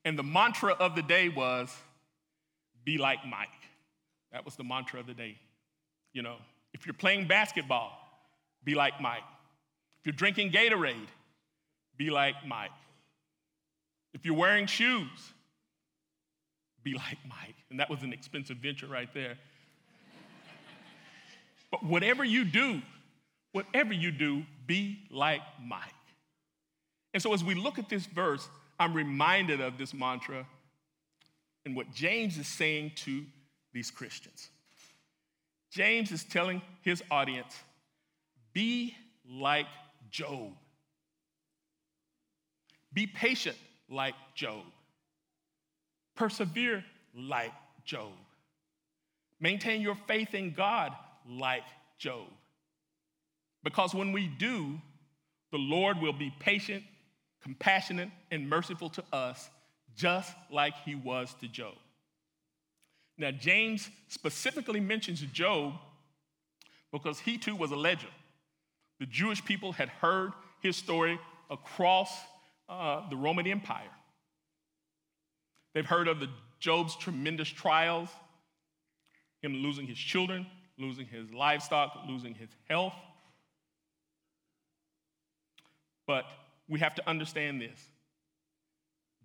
And 0.05 0.18
the 0.18 0.22
mantra 0.22 0.72
of 0.72 0.94
the 0.94 1.03
day 1.03 1.29
was, 1.29 1.75
be 2.85 2.96
like 2.96 3.18
Mike. 3.29 3.49
That 4.33 4.44
was 4.44 4.57
the 4.57 4.64
mantra 4.64 5.01
of 5.01 5.07
the 5.07 5.14
day. 5.14 5.37
You 6.12 6.22
know, 6.22 6.37
if 6.72 6.87
you're 6.87 6.94
playing 6.94 7.27
basketball, 7.27 7.99
be 8.64 8.75
like 8.75 9.01
Mike. 9.01 9.25
If 10.01 10.07
you're 10.07 10.12
drinking 10.12 10.53
Gatorade, 10.53 11.09
be 11.96 12.11
like 12.11 12.35
Mike. 12.46 12.70
If 14.14 14.25
you're 14.25 14.37
wearing 14.37 14.66
shoes, 14.66 15.33
be 16.83 16.94
like 16.94 17.18
Mike. 17.29 17.57
And 17.70 17.81
that 17.81 17.90
was 17.90 18.03
an 18.03 18.12
expensive 18.12 18.59
venture 18.59 18.87
right 18.87 19.12
there. 19.12 19.37
but 21.70 21.85
whatever 21.85 22.25
you 22.25 22.44
do, 22.44 22.81
whatever 23.57 23.95
you 23.95 24.11
do, 24.11 24.42
be 24.66 24.99
like 25.11 25.40
Mike. 25.64 25.81
And 27.14 27.23
so 27.23 27.33
as 27.33 27.42
we 27.42 27.55
look 27.55 27.79
at 27.79 27.88
this 27.88 28.05
verse, 28.05 28.47
I'm 28.79 28.92
reminded 28.92 29.62
of 29.62 29.79
this 29.79 29.95
mantra 29.95 30.45
and 31.64 31.75
what 31.75 31.90
James 31.95 32.37
is 32.37 32.47
saying 32.47 32.92
to 32.97 33.25
these 33.73 33.90
Christians. 33.90 34.51
James 35.71 36.12
is 36.12 36.23
telling 36.23 36.61
his 36.83 37.03
audience, 37.11 37.59
be 38.53 38.95
like 39.27 39.64
Job. 40.11 40.53
Be 42.92 43.07
patient 43.07 43.57
like 43.88 44.14
Job. 44.35 44.64
Persevere 46.14 46.85
like 47.14 47.53
Job. 47.87 48.12
Maintain 49.40 49.81
your 49.81 49.97
faith 50.07 50.35
in 50.35 50.53
God 50.53 50.92
like 51.27 51.64
Job. 51.97 52.27
Because 53.66 53.96
when 53.96 54.12
we 54.12 54.29
do, 54.29 54.81
the 55.50 55.59
Lord 55.59 56.00
will 56.00 56.12
be 56.12 56.33
patient, 56.38 56.85
compassionate, 57.42 58.11
and 58.31 58.48
merciful 58.48 58.88
to 58.90 59.02
us, 59.12 59.50
just 59.96 60.33
like 60.52 60.74
he 60.85 60.94
was 60.94 61.35
to 61.40 61.48
Job. 61.48 61.74
Now, 63.18 63.33
James 63.33 63.90
specifically 64.07 64.79
mentions 64.79 65.20
Job 65.33 65.72
because 66.92 67.18
he 67.18 67.38
too 67.38 67.57
was 67.57 67.72
a 67.72 67.76
legend. 67.76 68.12
The 69.00 69.07
Jewish 69.07 69.44
people 69.44 69.72
had 69.72 69.88
heard 69.88 70.31
his 70.62 70.76
story 70.76 71.18
across 71.50 72.16
uh, 72.68 73.09
the 73.11 73.16
Roman 73.16 73.48
Empire. 73.48 73.90
They've 75.74 75.85
heard 75.85 76.07
of 76.07 76.20
the 76.20 76.29
Job's 76.61 76.94
tremendous 76.94 77.48
trials, 77.48 78.11
him 79.42 79.55
losing 79.55 79.88
his 79.88 79.98
children, 79.98 80.46
losing 80.79 81.07
his 81.07 81.33
livestock, 81.33 82.05
losing 82.07 82.37
his 82.37 82.50
health. 82.68 82.94
But 86.07 86.25
we 86.69 86.81
have 86.81 86.95
to 86.97 87.09
understand 87.09 87.61
this. 87.61 87.81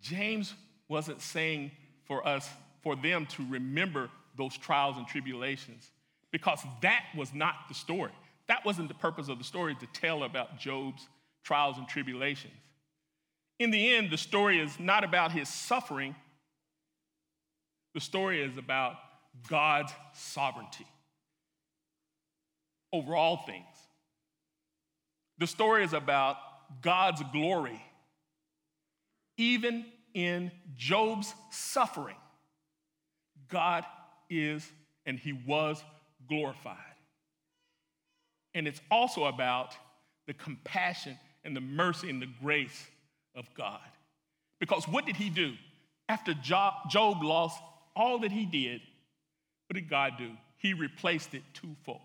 James 0.02 0.54
wasn't 0.88 1.22
saying 1.22 1.72
for 2.06 2.28
us, 2.28 2.50
for 2.82 2.96
them 2.96 3.26
to 3.28 3.46
remember 3.50 4.10
those 4.38 4.58
trials 4.58 4.98
and 4.98 5.08
tribulations, 5.08 5.90
because 6.32 6.60
that 6.82 7.04
was 7.16 7.34
not 7.34 7.56
the 7.68 7.74
story. 7.74 8.12
That 8.48 8.66
wasn't 8.66 8.88
the 8.88 8.96
purpose 8.96 9.30
of 9.30 9.38
the 9.38 9.44
story 9.44 9.76
to 9.76 9.88
tell 9.94 10.24
about 10.24 10.60
Job's 10.60 11.08
trials 11.44 11.78
and 11.78 11.88
tribulations. 11.88 12.54
In 13.60 13.72
the 13.72 13.94
end, 13.96 14.10
the 14.10 14.18
story 14.18 14.60
is 14.60 14.80
not 14.80 15.04
about 15.04 15.32
his 15.32 15.48
suffering, 15.48 16.16
the 17.94 18.02
story 18.02 18.42
is 18.42 18.58
about 18.58 18.96
God's 19.48 19.92
sovereignty 20.14 20.88
over 22.92 23.16
all 23.16 23.38
things. 23.46 23.66
The 25.38 25.48
story 25.48 25.84
is 25.84 25.94
about 25.94 26.38
God's 26.82 27.22
glory, 27.32 27.82
even 29.38 29.86
in 30.14 30.52
Job's 30.76 31.34
suffering. 31.50 32.16
God 33.50 33.86
is 34.30 34.70
and 35.06 35.20
he 35.20 35.34
was 35.34 35.84
glorified. 36.28 36.78
And 38.54 38.68
it's 38.68 38.82
also 38.90 39.26
about 39.26 39.76
the 40.28 40.34
compassion 40.34 41.18
and 41.44 41.56
the 41.56 41.62
mercy 41.62 42.10
and 42.10 42.22
the 42.22 42.30
grace 42.42 42.86
of 43.36 43.46
God. 43.56 43.80
Because 44.60 44.88
what 44.88 45.06
did 45.06 45.16
he 45.16 45.30
do? 45.30 45.54
After 46.08 46.34
Job 46.34 47.24
lost 47.24 47.62
all 47.96 48.20
that 48.20 48.32
he 48.32 48.46
did, 48.46 48.82
what 49.68 49.76
did 49.76 49.90
God 49.90 50.14
do? 50.18 50.32
He 50.58 50.74
replaced 50.74 51.34
it 51.34 51.44
twofold. 51.54 52.02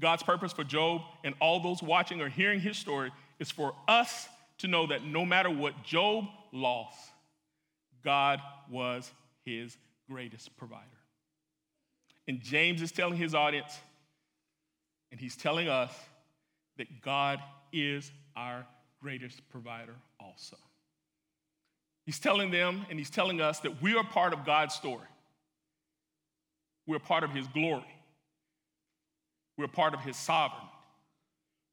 God's 0.00 0.22
purpose 0.22 0.52
for 0.52 0.64
Job 0.64 1.02
and 1.24 1.34
all 1.40 1.60
those 1.60 1.82
watching 1.82 2.20
or 2.20 2.28
hearing 2.28 2.60
his 2.60 2.76
story 2.76 3.12
is 3.38 3.50
for 3.50 3.74
us 3.86 4.28
to 4.58 4.68
know 4.68 4.86
that 4.86 5.04
no 5.04 5.24
matter 5.24 5.50
what 5.50 5.82
Job 5.82 6.24
lost, 6.52 6.98
God 8.02 8.40
was 8.70 9.10
his 9.44 9.76
greatest 10.08 10.56
provider. 10.56 10.84
And 12.26 12.40
James 12.40 12.82
is 12.82 12.92
telling 12.92 13.16
his 13.16 13.34
audience, 13.34 13.78
and 15.10 15.20
he's 15.20 15.36
telling 15.36 15.68
us 15.68 15.92
that 16.76 17.02
God 17.02 17.40
is 17.72 18.10
our 18.36 18.66
greatest 19.02 19.48
provider 19.50 19.94
also. 20.18 20.56
He's 22.06 22.18
telling 22.18 22.50
them 22.50 22.86
and 22.88 22.98
he's 22.98 23.10
telling 23.10 23.40
us 23.40 23.60
that 23.60 23.82
we 23.82 23.94
are 23.94 24.04
part 24.04 24.32
of 24.32 24.44
God's 24.44 24.74
story. 24.74 25.06
We're 26.86 26.98
part 26.98 27.24
of 27.24 27.30
his 27.30 27.46
glory. 27.48 27.84
We're 29.60 29.68
part 29.68 29.92
of 29.92 30.00
his 30.00 30.16
sovereignty. 30.16 30.66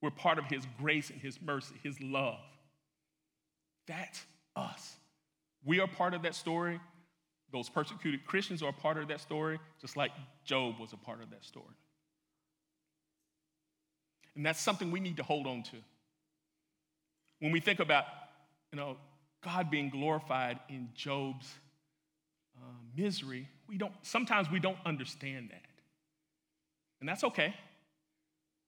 We're 0.01 0.11
part 0.11 0.39
of 0.39 0.45
his 0.45 0.67
grace 0.77 1.09
and 1.09 1.21
his 1.21 1.41
mercy, 1.41 1.73
his 1.81 2.01
love. 2.01 2.41
That's 3.87 4.21
us. 4.57 4.97
We 5.63 5.79
are 5.79 5.87
part 5.87 6.13
of 6.13 6.23
that 6.23 6.35
story. 6.35 6.81
Those 7.53 7.69
persecuted 7.69 8.25
Christians 8.25 8.61
are 8.61 8.73
part 8.73 8.97
of 8.97 9.07
that 9.07 9.21
story, 9.21 9.57
just 9.79 9.95
like 9.95 10.11
Job 10.43 10.75
was 10.81 10.91
a 10.91 10.97
part 10.97 11.23
of 11.23 11.29
that 11.29 11.45
story. 11.45 11.65
And 14.35 14.45
that's 14.45 14.59
something 14.59 14.91
we 14.91 14.99
need 14.99 15.15
to 15.17 15.23
hold 15.23 15.47
on 15.47 15.63
to. 15.63 15.77
When 17.39 17.53
we 17.53 17.61
think 17.61 17.79
about, 17.79 18.03
you 18.73 18.77
know, 18.77 18.97
God 19.45 19.71
being 19.71 19.89
glorified 19.89 20.59
in 20.67 20.89
Job's 20.93 21.49
uh, 22.57 22.65
misery, 22.97 23.47
we 23.69 23.77
don't, 23.77 23.93
sometimes 24.01 24.51
we 24.51 24.59
don't 24.59 24.77
understand 24.85 25.51
that. 25.51 25.61
And 26.99 27.07
that's 27.07 27.23
okay. 27.23 27.55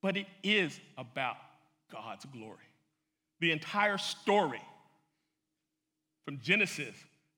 But 0.01 0.17
it 0.17 0.27
is 0.43 0.79
about 0.97 1.35
God's 1.91 2.25
glory. 2.25 2.57
The 3.39 3.51
entire 3.51 3.97
story 3.97 4.61
from 6.25 6.39
Genesis 6.41 6.95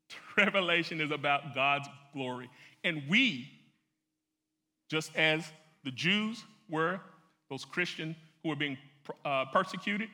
to 0.10 0.16
Revelation 0.38 1.02
is 1.02 1.12
about 1.12 1.56
God's 1.56 1.88
glory. 2.14 2.50
And 2.84 3.04
we, 3.08 3.50
just 4.90 5.16
as 5.16 5.46
the 5.84 5.92
Jews 5.92 6.44
were, 6.70 7.00
those 7.50 7.66
Christians 7.66 8.16
who 8.44 8.50
were 8.50 8.56
being 8.56 8.78
uh, 9.26 9.46
persecuted, 9.46 10.10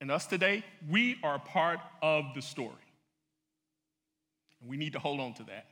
and 0.00 0.10
us 0.10 0.26
today, 0.26 0.64
we 0.90 1.16
are 1.22 1.38
part 1.38 1.80
of 2.02 2.24
the 2.34 2.42
story. 2.42 2.74
And 4.60 4.68
we 4.68 4.76
need 4.76 4.92
to 4.92 4.98
hold 4.98 5.20
on 5.20 5.34
to 5.34 5.44
that 5.44 5.66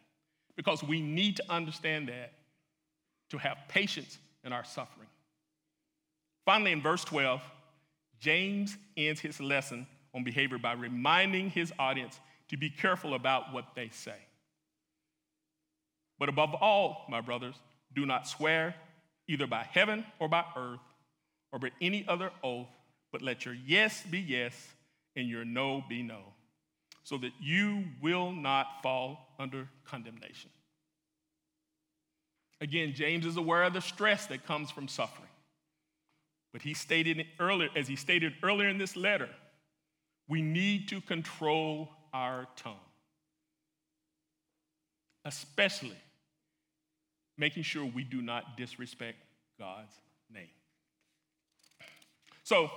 because 0.56 0.82
we 0.82 1.00
need 1.00 1.36
to 1.36 1.44
understand 1.50 2.08
that 2.08 2.32
to 3.30 3.38
have 3.38 3.58
patience 3.68 4.18
in 4.44 4.52
our 4.52 4.64
suffering. 4.64 5.08
Finally, 6.44 6.72
in 6.72 6.82
verse 6.82 7.04
12, 7.04 7.40
James 8.18 8.76
ends 8.96 9.20
his 9.20 9.40
lesson 9.40 9.86
on 10.14 10.24
behavior 10.24 10.58
by 10.58 10.72
reminding 10.72 11.50
his 11.50 11.72
audience 11.78 12.18
to 12.48 12.56
be 12.56 12.70
careful 12.70 13.14
about 13.14 13.52
what 13.52 13.74
they 13.74 13.88
say. 13.90 14.16
But 16.18 16.28
above 16.28 16.54
all, 16.54 17.06
my 17.08 17.20
brothers, 17.20 17.54
do 17.94 18.06
not 18.06 18.28
swear 18.28 18.74
either 19.26 19.46
by 19.46 19.66
heaven 19.70 20.04
or 20.18 20.28
by 20.28 20.44
earth 20.56 20.80
or 21.52 21.58
by 21.58 21.70
any 21.80 22.06
other 22.08 22.30
oath 22.42 22.68
but 23.12 23.22
let 23.22 23.44
your 23.44 23.54
yes 23.54 24.02
be 24.10 24.18
yes 24.18 24.54
and 25.14 25.28
your 25.28 25.44
no 25.44 25.84
be 25.88 26.02
no, 26.02 26.20
so 27.04 27.18
that 27.18 27.32
you 27.38 27.84
will 28.00 28.32
not 28.32 28.82
fall 28.82 29.34
under 29.38 29.68
condemnation. 29.84 30.50
Again, 32.62 32.94
James 32.94 33.26
is 33.26 33.36
aware 33.36 33.64
of 33.64 33.74
the 33.74 33.80
stress 33.80 34.26
that 34.26 34.46
comes 34.46 34.70
from 34.70 34.88
suffering. 34.88 35.28
But 36.52 36.62
he 36.62 36.74
stated 36.74 37.26
earlier, 37.40 37.70
as 37.74 37.88
he 37.88 37.96
stated 37.96 38.34
earlier 38.42 38.68
in 38.68 38.78
this 38.78 38.96
letter, 38.96 39.28
we 40.28 40.42
need 40.42 40.88
to 40.88 41.00
control 41.00 41.90
our 42.12 42.46
tongue, 42.56 42.76
especially 45.24 45.96
making 47.38 47.62
sure 47.62 47.84
we 47.84 48.04
do 48.04 48.20
not 48.20 48.56
disrespect 48.56 49.18
God's 49.58 49.94
name. 50.32 50.48
So, 52.44 52.70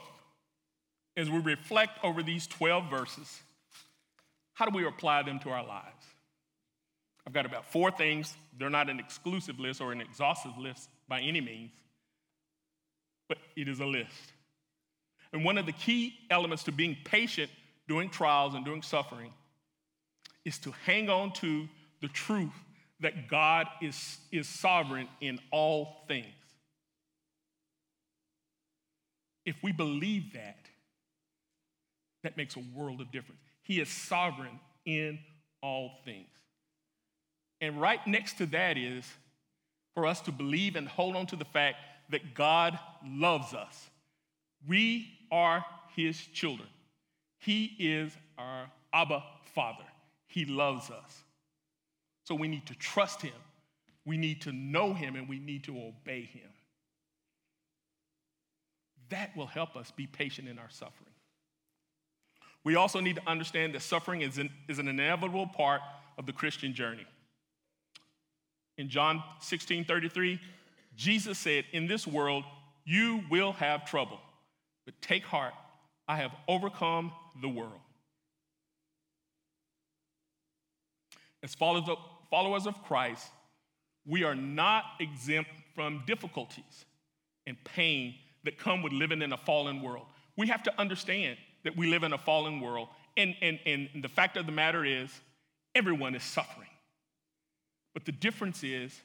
as 1.17 1.29
we 1.29 1.39
reflect 1.39 2.03
over 2.03 2.23
these 2.23 2.47
12 2.47 2.89
verses, 2.89 3.41
how 4.53 4.65
do 4.65 4.75
we 4.75 4.85
apply 4.85 5.23
them 5.23 5.39
to 5.39 5.49
our 5.49 5.65
lives? 5.65 6.05
I've 7.27 7.33
got 7.33 7.45
about 7.45 7.65
four 7.71 7.91
things. 7.91 8.35
They're 8.57 8.69
not 8.69 8.89
an 8.89 8.99
exclusive 8.99 9.59
list 9.59 9.81
or 9.81 9.91
an 9.91 10.01
exhaustive 10.01 10.57
list 10.57 10.89
by 11.07 11.21
any 11.21 11.41
means, 11.41 11.71
but 13.27 13.37
it 13.55 13.67
is 13.67 13.79
a 13.79 13.85
list. 13.85 14.33
And 15.33 15.43
one 15.43 15.57
of 15.57 15.65
the 15.65 15.71
key 15.71 16.15
elements 16.29 16.63
to 16.63 16.71
being 16.71 16.97
patient 17.03 17.51
during 17.87 18.09
trials 18.09 18.53
and 18.53 18.63
during 18.63 18.81
suffering 18.81 19.31
is 20.43 20.57
to 20.59 20.73
hang 20.85 21.09
on 21.09 21.33
to 21.33 21.67
the 22.01 22.07
truth 22.07 22.53
that 22.99 23.27
God 23.27 23.67
is, 23.81 24.17
is 24.31 24.47
sovereign 24.47 25.07
in 25.19 25.39
all 25.51 26.03
things. 26.07 26.27
If 29.45 29.55
we 29.61 29.71
believe 29.71 30.33
that, 30.33 30.57
that 32.23 32.37
makes 32.37 32.55
a 32.55 32.63
world 32.73 33.01
of 33.01 33.11
difference. 33.11 33.41
He 33.61 33.79
is 33.79 33.89
sovereign 33.89 34.59
in 34.85 35.19
all 35.61 35.91
things. 36.05 36.29
And 37.61 37.79
right 37.79 38.05
next 38.07 38.37
to 38.39 38.45
that 38.47 38.77
is 38.77 39.05
for 39.93 40.05
us 40.05 40.21
to 40.21 40.31
believe 40.31 40.75
and 40.75 40.87
hold 40.87 41.15
on 41.15 41.25
to 41.27 41.35
the 41.35 41.45
fact 41.45 41.77
that 42.09 42.33
God 42.33 42.77
loves 43.05 43.53
us. 43.53 43.89
We 44.67 45.07
are 45.31 45.65
his 45.95 46.19
children. 46.27 46.67
He 47.39 47.75
is 47.79 48.15
our 48.37 48.69
Abba 48.93 49.23
Father. 49.53 49.83
He 50.27 50.45
loves 50.45 50.89
us. 50.89 51.23
So 52.23 52.35
we 52.35 52.47
need 52.47 52.65
to 52.67 52.75
trust 52.75 53.21
him, 53.21 53.33
we 54.05 54.17
need 54.17 54.41
to 54.41 54.51
know 54.51 54.93
him, 54.93 55.15
and 55.15 55.29
we 55.29 55.39
need 55.39 55.63
to 55.65 55.77
obey 55.77 56.23
him. 56.23 56.49
That 59.09 59.35
will 59.37 59.45
help 59.45 59.75
us 59.75 59.91
be 59.91 60.07
patient 60.07 60.47
in 60.47 60.57
our 60.57 60.69
suffering. 60.69 61.11
We 62.63 62.75
also 62.75 62.99
need 62.99 63.17
to 63.17 63.21
understand 63.27 63.75
that 63.75 63.83
suffering 63.83 64.21
is 64.21 64.39
an, 64.39 64.49
is 64.67 64.79
an 64.79 64.87
inevitable 64.87 65.45
part 65.45 65.81
of 66.17 66.25
the 66.25 66.33
Christian 66.33 66.73
journey. 66.73 67.05
In 68.77 68.89
John 68.89 69.23
16 69.39 69.85
33, 69.85 70.39
Jesus 70.95 71.37
said, 71.37 71.65
In 71.71 71.87
this 71.87 72.05
world, 72.07 72.43
you 72.85 73.23
will 73.29 73.53
have 73.53 73.85
trouble, 73.85 74.19
but 74.85 74.99
take 75.01 75.23
heart, 75.23 75.53
I 76.07 76.17
have 76.17 76.31
overcome 76.47 77.11
the 77.41 77.49
world. 77.49 77.81
As 81.43 81.53
followers 81.53 82.67
of, 82.67 82.83
Christ, 82.83 83.27
we 84.05 84.23
are 84.23 84.35
not 84.35 84.83
exempt 84.99 85.51
from 85.75 86.03
difficulties 86.07 86.85
and 87.45 87.55
pain 87.63 88.15
that 88.43 88.57
come 88.57 88.81
with 88.81 88.93
living 88.93 89.21
in 89.21 89.31
a 89.33 89.37
fallen 89.37 89.81
world. 89.81 90.05
We 90.37 90.47
have 90.47 90.63
to 90.63 90.79
understand 90.79 91.37
that 91.63 91.77
we 91.77 91.87
live 91.87 92.03
in 92.03 92.13
a 92.13 92.17
fallen 92.17 92.61
world 92.61 92.89
And, 93.17 93.35
and, 93.41 93.59
and 93.65 93.89
the 94.03 94.09
fact 94.09 94.37
of 94.37 94.45
the 94.45 94.51
matter 94.51 94.83
is, 94.83 95.09
everyone 95.73 96.15
is 96.15 96.23
suffering. 96.23 96.67
But 97.93 98.05
the 98.05 98.11
difference 98.11 98.63
is, 98.63 98.99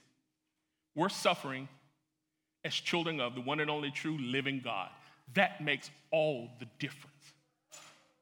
we're 0.95 1.09
suffering 1.09 1.69
as 2.65 2.75
children 2.75 3.21
of 3.21 3.35
the 3.35 3.41
one 3.41 3.61
and 3.61 3.71
only 3.71 3.91
true 3.91 4.19
living 4.19 4.61
God. 4.63 4.89
That 5.35 5.63
makes 5.63 5.91
all 6.11 6.49
the 6.59 6.67
difference. 6.79 7.15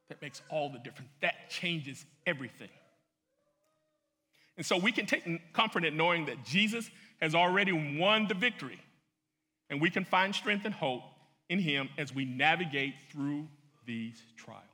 That 0.08 0.22
makes 0.22 0.42
all 0.48 0.70
the 0.70 0.78
difference. 0.78 1.10
That 1.20 1.50
changes 1.50 2.04
everything. 2.26 2.70
And 4.56 4.66
so 4.66 4.76
we 4.76 4.92
can 4.92 5.06
take 5.06 5.52
comfort 5.52 5.84
in 5.84 5.96
knowing 5.96 6.26
that 6.26 6.44
Jesus 6.44 6.90
has 7.20 7.34
already 7.34 7.72
won 7.98 8.26
the 8.26 8.34
victory. 8.34 8.80
And 9.70 9.80
we 9.80 9.90
can 9.90 10.04
find 10.04 10.34
strength 10.34 10.64
and 10.64 10.74
hope 10.74 11.02
in 11.48 11.58
him 11.58 11.88
as 11.98 12.14
we 12.14 12.24
navigate 12.24 12.94
through 13.10 13.46
these 13.86 14.20
trials. 14.36 14.64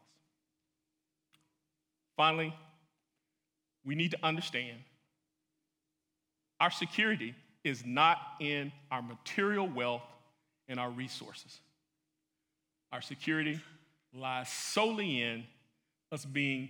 Finally, 2.17 2.55
we 3.85 3.95
need 3.95 4.13
to 4.13 4.19
understand 4.23 4.79
our 6.61 6.71
security 6.71 7.35
is 7.65 7.85
not 7.85 8.19
in 8.41 8.71
our 8.91 9.03
material 9.03 9.67
wealth 9.67 10.03
and 10.69 10.79
our 10.79 10.91
resources. 10.91 11.59
Our 12.93 13.01
security 13.01 13.59
lies 14.15 14.49
solely 14.49 15.23
in 15.23 15.45
us 16.13 16.25
being 16.25 16.69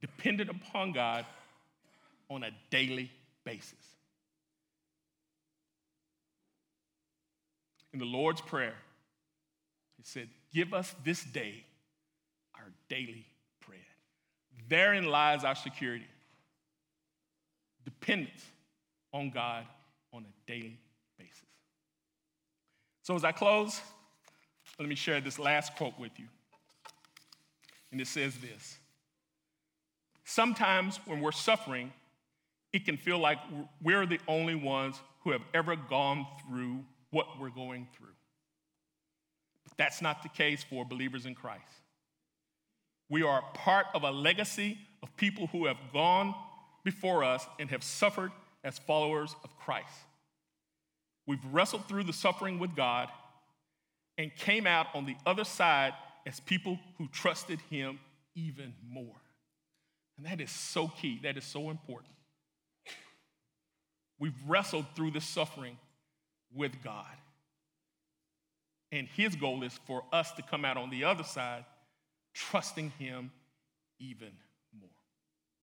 dependent 0.00 0.50
upon 0.50 0.92
God 0.92 1.26
on 2.28 2.42
a 2.42 2.50
daily 2.70 3.10
basis. 3.44 3.74
In 7.92 7.98
the 7.98 8.06
Lord's 8.06 8.40
Prayer, 8.40 8.74
He 9.98 10.02
said, 10.02 10.28
Give 10.52 10.72
us 10.72 10.94
this 11.04 11.22
day 11.22 11.64
our 12.54 12.72
daily 12.88 13.26
bread. 13.66 13.78
Therein 14.68 15.04
lies 15.04 15.44
our 15.44 15.54
security, 15.54 16.06
dependence 17.84 18.44
on 19.12 19.30
God 19.30 19.66
on 20.12 20.24
a 20.24 20.50
daily 20.50 20.78
basis. 21.18 21.44
So, 23.02 23.14
as 23.14 23.24
I 23.24 23.32
close, 23.32 23.80
let 24.78 24.88
me 24.88 24.94
share 24.94 25.20
this 25.20 25.38
last 25.38 25.76
quote 25.76 25.98
with 25.98 26.18
you. 26.18 26.26
And 27.90 28.00
it 28.00 28.06
says 28.06 28.36
this 28.38 28.78
Sometimes 30.24 30.98
when 31.04 31.20
we're 31.20 31.32
suffering, 31.32 31.92
it 32.72 32.84
can 32.84 32.96
feel 32.96 33.18
like 33.18 33.38
we're 33.82 34.06
the 34.06 34.20
only 34.28 34.54
ones 34.54 35.00
who 35.24 35.30
have 35.30 35.42
ever 35.52 35.76
gone 35.76 36.26
through 36.40 36.84
what 37.10 37.26
we're 37.38 37.50
going 37.50 37.86
through. 37.96 38.06
But 39.64 39.76
that's 39.76 40.00
not 40.00 40.22
the 40.22 40.28
case 40.28 40.64
for 40.64 40.84
believers 40.84 41.26
in 41.26 41.34
Christ. 41.34 41.62
We 43.08 43.22
are 43.22 43.42
part 43.54 43.86
of 43.94 44.04
a 44.04 44.10
legacy 44.10 44.78
of 45.02 45.14
people 45.16 45.48
who 45.48 45.66
have 45.66 45.76
gone 45.92 46.34
before 46.82 47.22
us 47.22 47.46
and 47.58 47.68
have 47.70 47.82
suffered 47.82 48.32
as 48.64 48.78
followers 48.78 49.34
of 49.44 49.56
Christ. 49.58 49.88
We've 51.26 51.44
wrestled 51.50 51.86
through 51.86 52.04
the 52.04 52.12
suffering 52.12 52.58
with 52.58 52.74
God 52.74 53.08
and 54.18 54.34
came 54.34 54.66
out 54.66 54.86
on 54.94 55.06
the 55.06 55.16
other 55.24 55.44
side 55.44 55.94
as 56.26 56.40
people 56.40 56.78
who 56.98 57.08
trusted 57.08 57.60
Him 57.70 57.98
even 58.34 58.74
more. 58.88 59.20
And 60.16 60.26
that 60.26 60.40
is 60.40 60.50
so 60.50 60.88
key, 60.88 61.20
that 61.22 61.36
is 61.36 61.44
so 61.44 61.70
important. 61.70 62.12
We've 64.18 64.34
wrestled 64.46 64.86
through 64.94 65.12
the 65.12 65.20
suffering 65.20 65.76
with 66.54 66.72
God. 66.84 67.06
And 68.92 69.08
His 69.08 69.34
goal 69.34 69.62
is 69.62 69.78
for 69.86 70.04
us 70.12 70.32
to 70.32 70.42
come 70.42 70.64
out 70.64 70.76
on 70.76 70.90
the 70.90 71.04
other 71.04 71.24
side 71.24 71.64
trusting 72.34 72.92
Him 72.98 73.30
even. 73.98 74.32